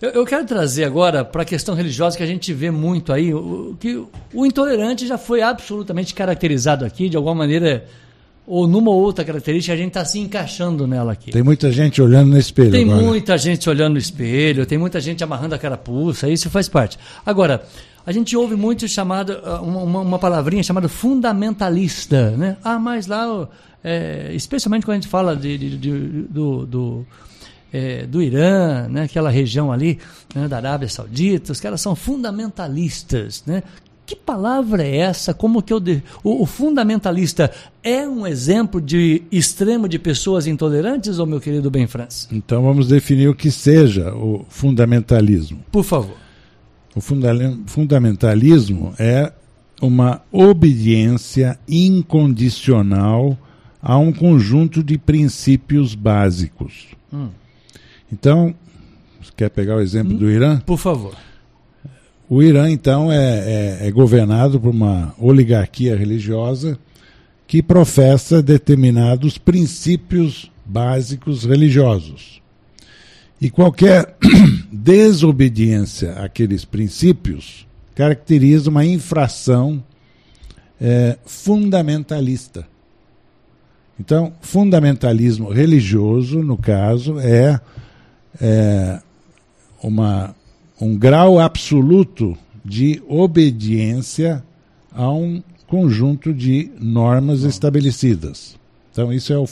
[0.00, 3.34] Eu, eu quero trazer agora para a questão religiosa que a gente vê muito aí,
[3.34, 7.84] o, que o intolerante já foi absolutamente caracterizado aqui, de alguma maneira,
[8.46, 11.32] ou numa ou outra característica, a gente está se encaixando nela aqui.
[11.32, 12.70] Tem muita gente olhando no espelho.
[12.70, 13.02] Tem agora.
[13.02, 16.98] muita gente olhando no espelho, tem muita gente amarrando a carapuça, isso faz parte.
[17.26, 17.62] Agora,
[18.06, 22.56] a gente ouve muito chamada, uma, uma palavrinha chamada fundamentalista, né?
[22.62, 23.48] Ah, mas lá,
[23.82, 27.06] é, especialmente quando a gente fala de, de, de do, do
[27.72, 29.98] é, do Irã, né, aquela região ali
[30.34, 33.62] né, da Arábia Saudita, os caras são fundamentalistas, né?
[34.06, 35.34] Que palavra é essa?
[35.34, 36.00] Como que eu de...
[36.22, 37.50] o, o, fundamentalista
[37.82, 42.28] é um exemplo de extremo de pessoas intolerantes, ou meu querido Ben France?
[42.30, 45.58] Então vamos definir o que seja o fundamentalismo.
[45.72, 46.25] Por favor.
[46.96, 47.28] O funda
[47.66, 49.30] fundamentalismo é
[49.82, 53.38] uma obediência incondicional
[53.82, 56.86] a um conjunto de princípios básicos.
[57.12, 57.28] Hum.
[58.10, 58.54] Então,
[59.20, 60.58] você quer pegar o exemplo hum, do Irã?
[60.60, 61.14] Por favor.
[62.30, 63.18] O Irã, então, é,
[63.82, 66.78] é, é governado por uma oligarquia religiosa
[67.46, 72.40] que professa determinados princípios básicos religiosos.
[73.40, 74.16] E qualquer
[74.72, 79.82] desobediência àqueles princípios caracteriza uma infração
[80.80, 82.66] é, fundamentalista.
[83.98, 87.60] Então, fundamentalismo religioso, no caso, é
[88.40, 89.00] é,
[89.82, 90.34] uma,
[90.80, 94.42] um grau absoluto de obediência
[94.92, 98.56] a um conjunto de normas estabelecidas.
[98.92, 99.48] Então, isso é o,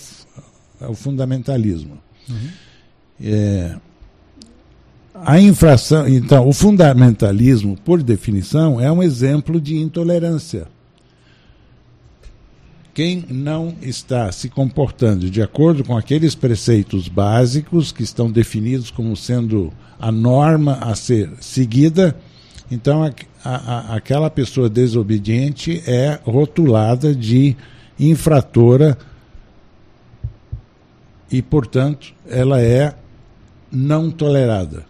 [0.80, 1.98] é o fundamentalismo.
[2.28, 2.48] Uhum.
[3.22, 3.76] É,
[5.14, 10.66] a infração, então, o fundamentalismo, por definição, é um exemplo de intolerância.
[12.92, 19.16] Quem não está se comportando de acordo com aqueles preceitos básicos que estão definidos como
[19.16, 22.16] sendo a norma a ser seguida,
[22.70, 23.12] então a,
[23.44, 27.56] a, aquela pessoa desobediente é rotulada de
[27.98, 28.98] infratora
[31.30, 32.94] e, portanto, ela é
[33.74, 34.86] não tolerada.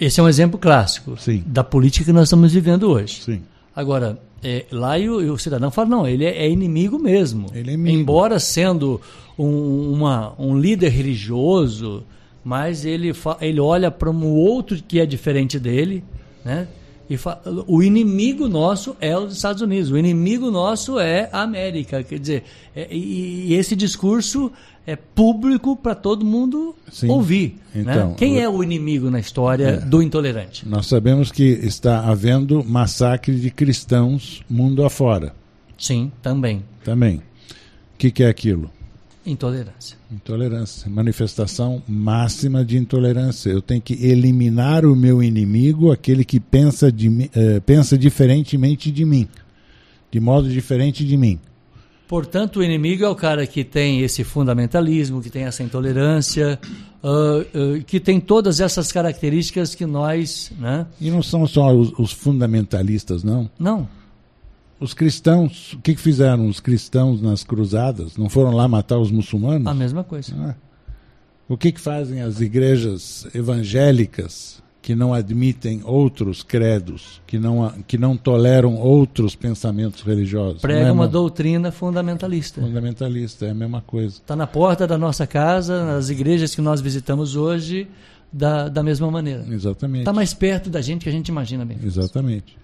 [0.00, 1.42] Esse é um exemplo clássico Sim.
[1.46, 3.22] da política que nós estamos vivendo hoje.
[3.22, 3.42] Sim.
[3.76, 7.46] Agora, é, lá e o, e o, cidadão fala, não, ele é, é inimigo mesmo.
[7.54, 7.98] Ele é inimigo.
[7.98, 9.00] Embora sendo
[9.38, 12.02] um, uma, um líder religioso,
[12.42, 16.02] mas ele, ele olha para um outro que é diferente dele,
[16.44, 16.66] né?
[17.10, 17.18] E
[17.66, 22.04] o inimigo nosso é os Estados Unidos, o inimigo nosso é a América.
[22.04, 24.52] Quer dizer, é, e, e, esse discurso
[24.90, 27.08] é público para todo mundo Sim.
[27.08, 27.60] ouvir.
[27.72, 27.82] Né?
[27.82, 28.14] Então, né?
[28.16, 30.68] Quem é o inimigo na história é, do intolerante?
[30.68, 35.32] Nós sabemos que está havendo massacre de cristãos mundo afora.
[35.78, 36.64] Sim, também.
[36.84, 37.16] Também.
[37.94, 38.68] O que, que é aquilo?
[39.24, 39.96] Intolerância.
[40.10, 40.90] Intolerância.
[40.90, 43.50] Manifestação máxima de intolerância.
[43.50, 49.04] Eu tenho que eliminar o meu inimigo, aquele que pensa, de, eh, pensa diferentemente de
[49.04, 49.28] mim.
[50.10, 51.38] De modo diferente de mim.
[52.10, 56.58] Portanto, o inimigo é o cara que tem esse fundamentalismo, que tem essa intolerância,
[57.04, 60.50] uh, uh, que tem todas essas características que nós.
[60.58, 60.88] Né?
[61.00, 63.48] E não são só os, os fundamentalistas, não?
[63.56, 63.88] Não.
[64.80, 68.16] Os cristãos, o que, que, fizeram os cristãos nas cruzadas?
[68.16, 69.68] Não foram lá matar os muçulmanos?
[69.68, 70.34] A mesma coisa.
[70.36, 70.54] Ah.
[71.48, 77.98] O que, que fazem as igrejas evangélicas que não admitem outros credos, que não, que
[77.98, 80.62] não toleram outros pensamentos religiosos?
[80.62, 82.60] Prega é uma, doutrina fundamentalista.
[82.60, 84.16] Fundamentalista, é a mesma coisa.
[84.16, 87.88] Está na porta da nossa casa, nas igrejas que nós visitamos hoje,
[88.32, 89.44] da, da mesma maneira.
[89.50, 90.00] Exatamente.
[90.00, 91.78] Está mais perto da gente que a gente imagina bem.
[91.84, 92.58] Exatamente.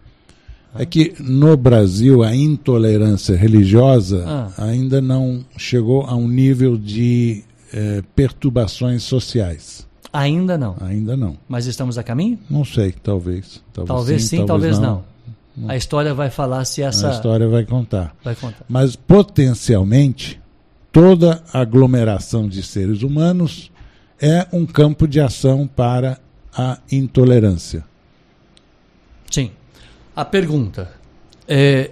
[0.78, 4.52] É que no Brasil a intolerância religiosa ah.
[4.58, 9.85] ainda não chegou a um nível de é, perturbações sociais.
[10.16, 10.76] Ainda não.
[10.80, 11.36] Ainda não.
[11.46, 12.38] Mas estamos a caminho?
[12.48, 13.62] Não sei, talvez.
[13.72, 15.04] Talvez, talvez sim, sim, talvez, talvez não.
[15.54, 15.70] não.
[15.70, 17.08] A história vai falar se essa.
[17.08, 18.16] A história vai contar.
[18.24, 18.64] Vai contar.
[18.66, 20.40] Mas potencialmente,
[20.90, 23.70] toda aglomeração de seres humanos
[24.18, 26.18] é um campo de ação para
[26.56, 27.84] a intolerância.
[29.30, 29.50] Sim.
[30.14, 30.90] A pergunta
[31.46, 31.90] é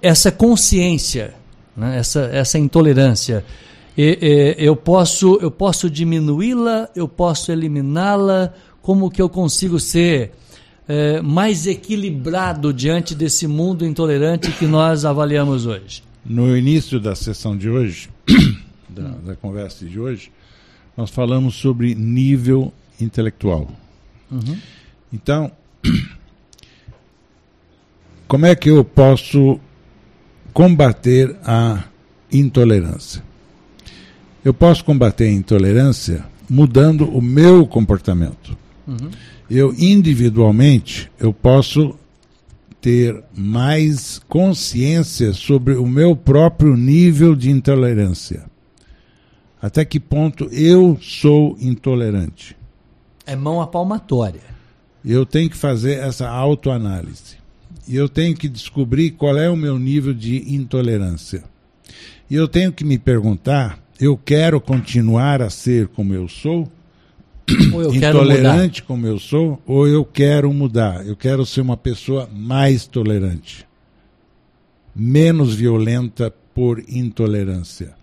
[0.00, 1.34] essa consciência,
[1.76, 3.44] né, essa, essa intolerância,
[4.00, 10.32] eu posso eu posso diminuí-la, eu posso eliminá-la, como que eu consigo ser
[10.88, 16.02] é, mais equilibrado diante desse mundo intolerante que nós avaliamos hoje?
[16.24, 18.08] No início da sessão de hoje,
[18.88, 20.30] da, da conversa de hoje,
[20.96, 23.68] nós falamos sobre nível intelectual.
[24.30, 24.56] Uhum.
[25.12, 25.52] Então,
[28.26, 29.60] como é que eu posso
[30.52, 31.84] combater a
[32.32, 33.27] intolerância?
[34.48, 38.56] Eu posso combater a intolerância mudando o meu comportamento.
[38.86, 39.10] Uhum.
[39.50, 41.94] Eu individualmente eu posso
[42.80, 48.46] ter mais consciência sobre o meu próprio nível de intolerância.
[49.60, 52.56] Até que ponto eu sou intolerante?
[53.26, 54.40] É mão à palmatória.
[55.04, 57.36] Eu tenho que fazer essa autoanálise.
[57.86, 61.44] E eu tenho que descobrir qual é o meu nível de intolerância.
[62.30, 66.70] E eu tenho que me perguntar: eu quero continuar a ser como eu sou?
[67.48, 69.60] Eu intolerante como eu sou?
[69.66, 71.06] Ou eu quero mudar?
[71.06, 73.66] Eu quero ser uma pessoa mais tolerante,
[74.94, 77.94] menos violenta por intolerância.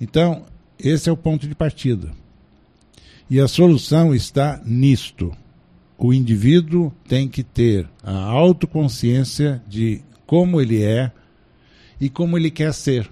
[0.00, 0.44] Então,
[0.78, 2.10] esse é o ponto de partida.
[3.28, 5.32] E a solução está nisto.
[5.98, 11.12] O indivíduo tem que ter a autoconsciência de como ele é
[12.00, 13.10] e como ele quer ser.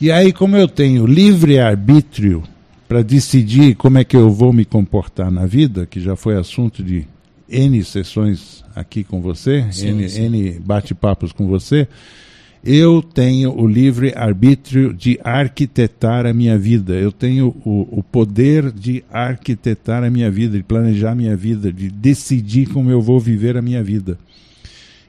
[0.00, 2.44] E aí, como eu tenho livre arbítrio
[2.86, 6.84] para decidir como é que eu vou me comportar na vida, que já foi assunto
[6.84, 7.04] de
[7.48, 11.88] N sessões aqui com você, sim, N, N bate-papos com você,
[12.64, 16.94] eu tenho o livre arbítrio de arquitetar a minha vida.
[16.94, 21.72] Eu tenho o, o, poder de arquitetar a minha vida, de planejar a minha vida,
[21.72, 24.18] de decidir como eu vou viver a minha vida.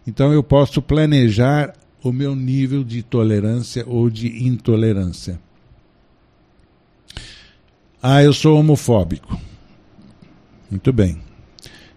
[0.08, 1.74] Então eu posso planejar
[2.04, 5.40] o meu nível de tolerância ou de intolerância.
[8.02, 9.40] Ah, eu sou homofóbico.
[10.70, 11.22] Muito bem.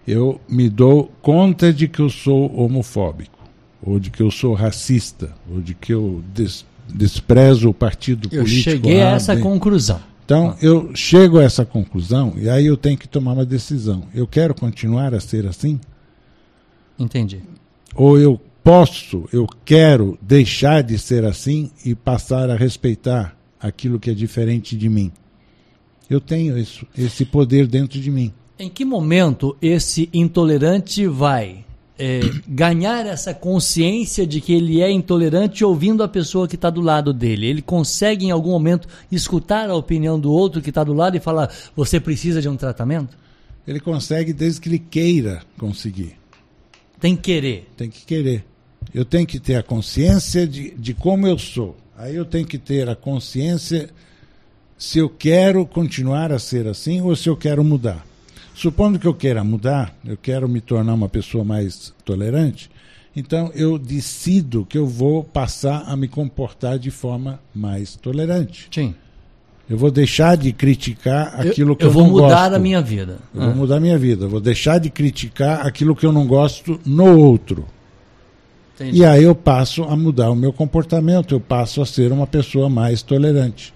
[0.06, 3.42] Eu me dou conta de que eu sou homofóbico
[3.82, 8.42] ou de que eu sou racista, ou de que eu des, desprezo o partido eu
[8.42, 8.70] político.
[8.70, 10.00] Eu cheguei a essa conclusão.
[10.24, 14.04] Então, eu chego a essa conclusão e aí eu tenho que tomar uma decisão.
[14.14, 15.80] Eu quero continuar a ser assim?
[16.96, 17.42] Entendi.
[17.94, 24.10] Ou eu posso, eu quero deixar de ser assim e passar a respeitar aquilo que
[24.10, 25.12] é diferente de mim.
[26.08, 28.32] Eu tenho isso, esse poder dentro de mim.
[28.58, 31.64] Em que momento esse intolerante vai
[31.98, 36.80] é, ganhar essa consciência de que ele é intolerante ouvindo a pessoa que está do
[36.80, 37.46] lado dele.
[37.46, 41.20] Ele consegue, em algum momento, escutar a opinião do outro que está do lado e
[41.20, 43.16] falar: você precisa de um tratamento?
[43.66, 46.16] Ele consegue desde que ele queira conseguir.
[47.00, 47.68] Tem que querer.
[47.76, 48.44] Tem que querer.
[48.94, 51.76] Eu tenho que ter a consciência de, de como eu sou.
[51.96, 53.90] Aí eu tenho que ter a consciência
[54.76, 58.04] se eu quero continuar a ser assim ou se eu quero mudar.
[58.54, 62.70] Supondo que eu queira mudar, eu quero me tornar uma pessoa mais tolerante,
[63.14, 68.68] então eu decido que eu vou passar a me comportar de forma mais tolerante.
[68.70, 68.94] Sim.
[69.70, 72.14] Eu vou deixar de criticar aquilo eu, que eu, eu não gosto.
[72.14, 73.18] Eu vou mudar a minha vida.
[73.34, 73.46] Eu ah.
[73.46, 74.24] vou mudar a minha vida.
[74.24, 77.66] Eu vou deixar de criticar aquilo que eu não gosto no outro.
[78.74, 78.98] Entendi.
[78.98, 82.68] E aí eu passo a mudar o meu comportamento, eu passo a ser uma pessoa
[82.68, 83.72] mais tolerante.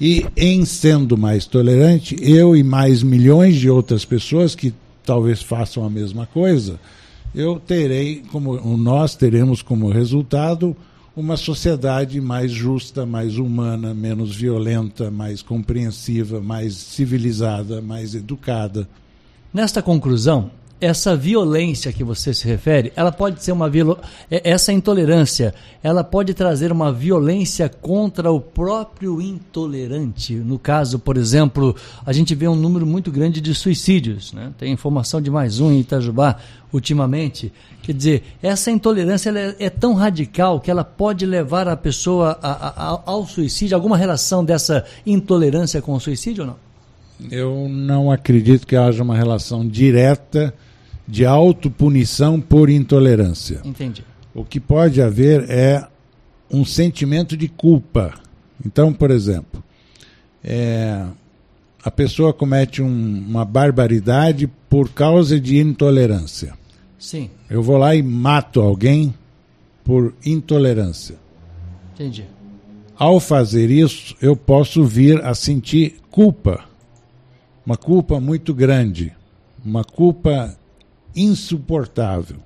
[0.00, 4.74] E em sendo mais tolerante, eu e mais milhões de outras pessoas que
[5.04, 6.78] talvez façam a mesma coisa,
[7.34, 10.76] eu terei como nós teremos como resultado
[11.16, 18.86] uma sociedade mais justa, mais humana, menos violenta, mais compreensiva, mais civilizada, mais educada.
[19.52, 23.98] Nesta conclusão, essa violência que você se refere, ela pode ser uma viol...
[24.30, 30.34] É, essa intolerância, ela pode trazer uma violência contra o próprio intolerante.
[30.34, 31.74] No caso, por exemplo,
[32.04, 34.52] a gente vê um número muito grande de suicídios, né?
[34.58, 36.36] Tem informação de mais um em Itajubá
[36.72, 37.50] ultimamente.
[37.82, 42.68] Quer dizer, essa intolerância é, é, tão radical que ela pode levar a pessoa a,
[42.68, 43.74] a, ao suicídio.
[43.74, 46.66] Alguma relação dessa intolerância com o suicídio ou não?
[47.30, 50.52] Eu não acredito que haja uma relação direta
[51.06, 53.60] de autopunição por intolerância.
[53.64, 54.04] Entendi.
[54.34, 55.86] O que pode haver é
[56.50, 58.14] um sentimento de culpa
[58.64, 59.62] Então, por exemplo,
[60.42, 61.04] é,
[61.82, 66.54] a pessoa comete um, uma barbaridade por causa de intolerância.
[66.98, 67.30] Sim.
[67.48, 69.14] Eu vou lá e mato alguém
[69.84, 71.16] por intolerância.
[71.94, 72.24] Entendi.
[72.98, 76.64] Ao fazer isso, eu posso vir a sentir culpa.
[77.64, 79.12] Uma culpa muito grande.
[79.64, 80.56] Uma culpa
[81.16, 82.36] insuportável.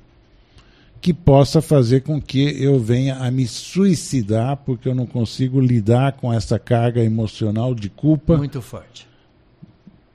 [1.01, 6.12] Que possa fazer com que eu venha a me suicidar porque eu não consigo lidar
[6.12, 8.37] com essa carga emocional de culpa.
[8.37, 9.09] Muito forte.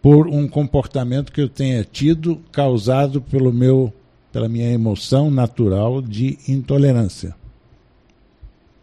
[0.01, 3.91] Por um comportamento que eu tenha tido causado pelo meu
[4.31, 7.33] pela minha emoção natural de intolerância.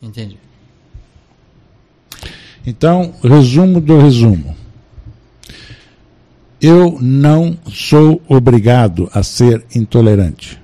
[0.00, 0.38] Entendi.
[2.66, 4.56] Então, resumo do resumo.
[6.62, 10.62] Eu não sou obrigado a ser intolerante.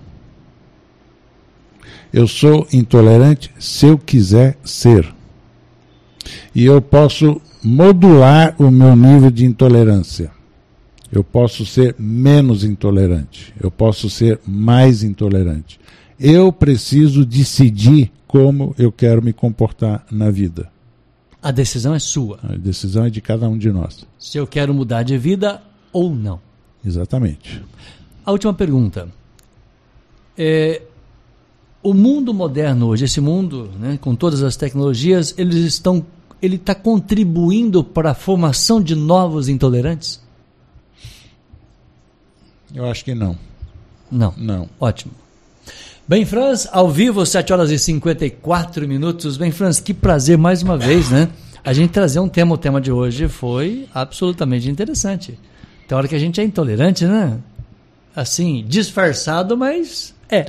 [2.13, 5.13] Eu sou intolerante se eu quiser ser.
[6.55, 10.31] E eu posso modular o meu nível de intolerância.
[11.11, 13.53] Eu posso ser menos intolerante.
[13.61, 15.81] Eu posso ser mais intolerante.
[16.21, 20.71] Eu preciso decidir como eu quero me comportar na vida.
[21.43, 22.39] A decisão é sua.
[22.45, 24.07] A decisão é de cada um de nós.
[24.17, 25.63] Se eu quero mudar de vida
[25.93, 26.41] ou não.
[26.85, 27.63] Exatamente.
[28.25, 29.09] A última pergunta.
[30.37, 30.83] É,
[31.83, 36.05] o mundo moderno hoje, esse mundo, né, com todas as tecnologias, eles estão,
[36.41, 40.21] ele está contribuindo para a formação de novos intolerantes?
[42.75, 43.37] Eu acho que não.
[44.11, 44.35] Não.
[44.37, 44.69] Não.
[44.79, 45.13] Ótimo.
[46.07, 49.37] Bem, Franz, ao vivo, 7 horas e 54 minutos.
[49.37, 51.29] Bem, Franz, que prazer mais uma vez, né?
[51.63, 55.39] A gente trazer um tema, o tema de hoje foi absolutamente interessante.
[55.89, 57.39] Tem hora que a gente é intolerante, né?
[58.15, 60.45] Assim, disfarçado, mas é.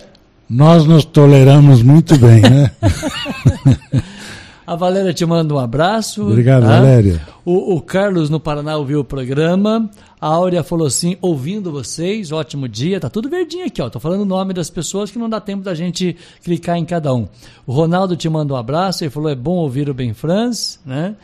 [0.50, 2.72] Nós nos toleramos muito bem, né?
[4.68, 6.28] A Valéria te manda um abraço.
[6.28, 6.80] Obrigado, tá?
[6.80, 7.22] Valéria.
[7.44, 9.90] O, o, Carlos no Paraná ouviu o programa.
[10.22, 13.00] A Áurea falou assim: ouvindo vocês, ótimo dia.
[13.00, 13.90] Tá tudo verdinho aqui, ó.
[13.90, 17.12] Tô falando o nome das pessoas que não dá tempo da gente clicar em cada
[17.16, 17.28] um.
[17.66, 19.04] O Ronaldo te manda um abraço.
[19.04, 21.16] Ele falou: é bom ouvir o Ben Franz, né?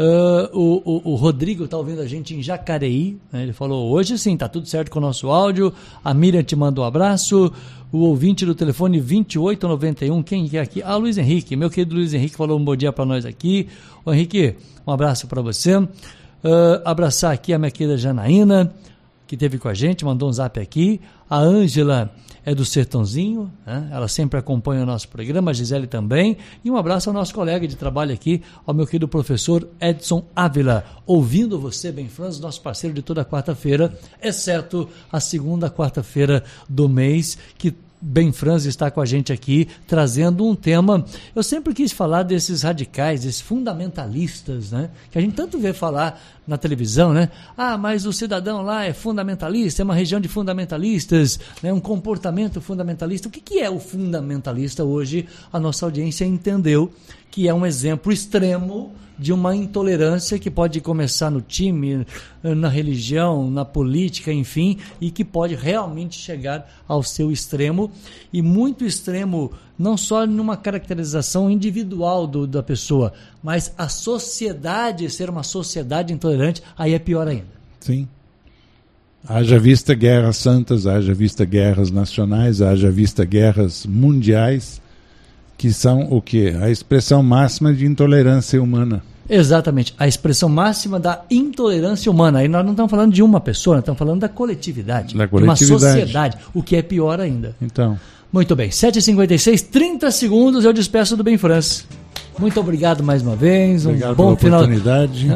[0.00, 3.18] Uh, o, o, o, Rodrigo está ouvindo a gente em Jacareí.
[3.30, 3.42] Né?
[3.42, 5.70] Ele falou: hoje sim, tá tudo certo com o nosso áudio.
[6.02, 7.52] A Miriam te manda um abraço.
[7.92, 10.82] O ouvinte do telefone 2891, quem é aqui?
[10.82, 11.54] Ah, Luiz Henrique.
[11.54, 13.68] Meu querido Luiz Henrique falou um bom dia para nós aqui.
[14.02, 14.54] Ô Henrique,
[14.86, 15.76] um abraço para você.
[15.76, 15.90] Uh,
[16.82, 18.72] abraçar aqui a minha querida Janaína,
[19.30, 21.00] que esteve com a gente, mandou um zap aqui.
[21.28, 22.12] A Ângela
[22.44, 23.88] é do Sertãozinho, né?
[23.92, 26.36] ela sempre acompanha o nosso programa, a Gisele também.
[26.64, 30.84] E um abraço ao nosso colega de trabalho aqui, ao meu querido professor Edson Ávila,
[31.06, 37.38] ouvindo você, bem Franz, nosso parceiro de toda quarta-feira, exceto a segunda quarta-feira do mês,
[37.56, 41.04] que Ben Franz está com a gente aqui, trazendo um tema.
[41.34, 44.88] Eu sempre quis falar desses radicais, desses fundamentalistas, né?
[45.10, 47.30] Que a gente tanto vê falar na televisão, né?
[47.56, 51.72] Ah, mas o cidadão lá é fundamentalista, é uma região de fundamentalistas, né?
[51.72, 53.28] um comportamento fundamentalista.
[53.28, 55.28] O que, que é o fundamentalista hoje?
[55.52, 56.90] A nossa audiência entendeu
[57.30, 62.06] que é um exemplo extremo de uma intolerância que pode começar no time,
[62.42, 67.89] na religião, na política, enfim, e que pode realmente chegar ao seu extremo
[68.32, 73.12] e muito extremo não só numa caracterização individual do, da pessoa,
[73.42, 77.60] mas a sociedade ser uma sociedade intolerante, aí é pior ainda.
[77.80, 78.06] Sim.
[79.26, 84.80] Haja vista guerras santas, haja vista guerras nacionais, haja vista guerras mundiais,
[85.58, 86.48] que são o que?
[86.48, 89.02] A expressão máxima de intolerância humana.
[89.30, 92.40] Exatamente, a expressão máxima da intolerância humana.
[92.40, 95.64] Aí nós não estamos falando de uma pessoa, nós estamos falando da coletividade, da coletividade.
[95.66, 97.54] de uma sociedade, o que é pior ainda.
[97.62, 97.98] Então.
[98.32, 101.84] Muito bem, 7h56, 30 segundos, eu despeço do Bem France.
[102.40, 103.84] Muito obrigado mais uma vez.
[103.84, 104.62] Obrigado um bom final,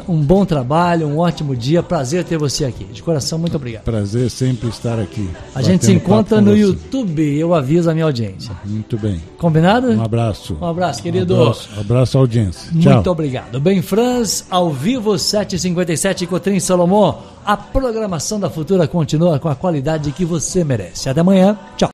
[0.09, 1.83] um bom trabalho, um ótimo dia.
[1.83, 2.85] Prazer ter você aqui.
[2.85, 3.85] De coração, muito obrigado.
[3.85, 5.29] Prazer sempre estar aqui.
[5.55, 6.61] A gente se encontra no você.
[6.61, 7.39] YouTube.
[7.39, 8.53] Eu aviso a minha audiência.
[8.65, 9.21] Muito bem.
[9.37, 9.93] Combinado?
[9.93, 10.57] Um abraço.
[10.61, 11.37] Um abraço, querido.
[11.37, 12.71] Um abraço, um abraço à audiência.
[12.73, 13.61] Muito obrigado.
[13.61, 17.19] Bem, Franz, ao vivo, 7h57, Cotrim Salomão.
[17.45, 21.11] A programação da Futura continua com a qualidade que você merece.
[21.11, 21.59] Até amanhã.
[21.77, 21.83] Tchau.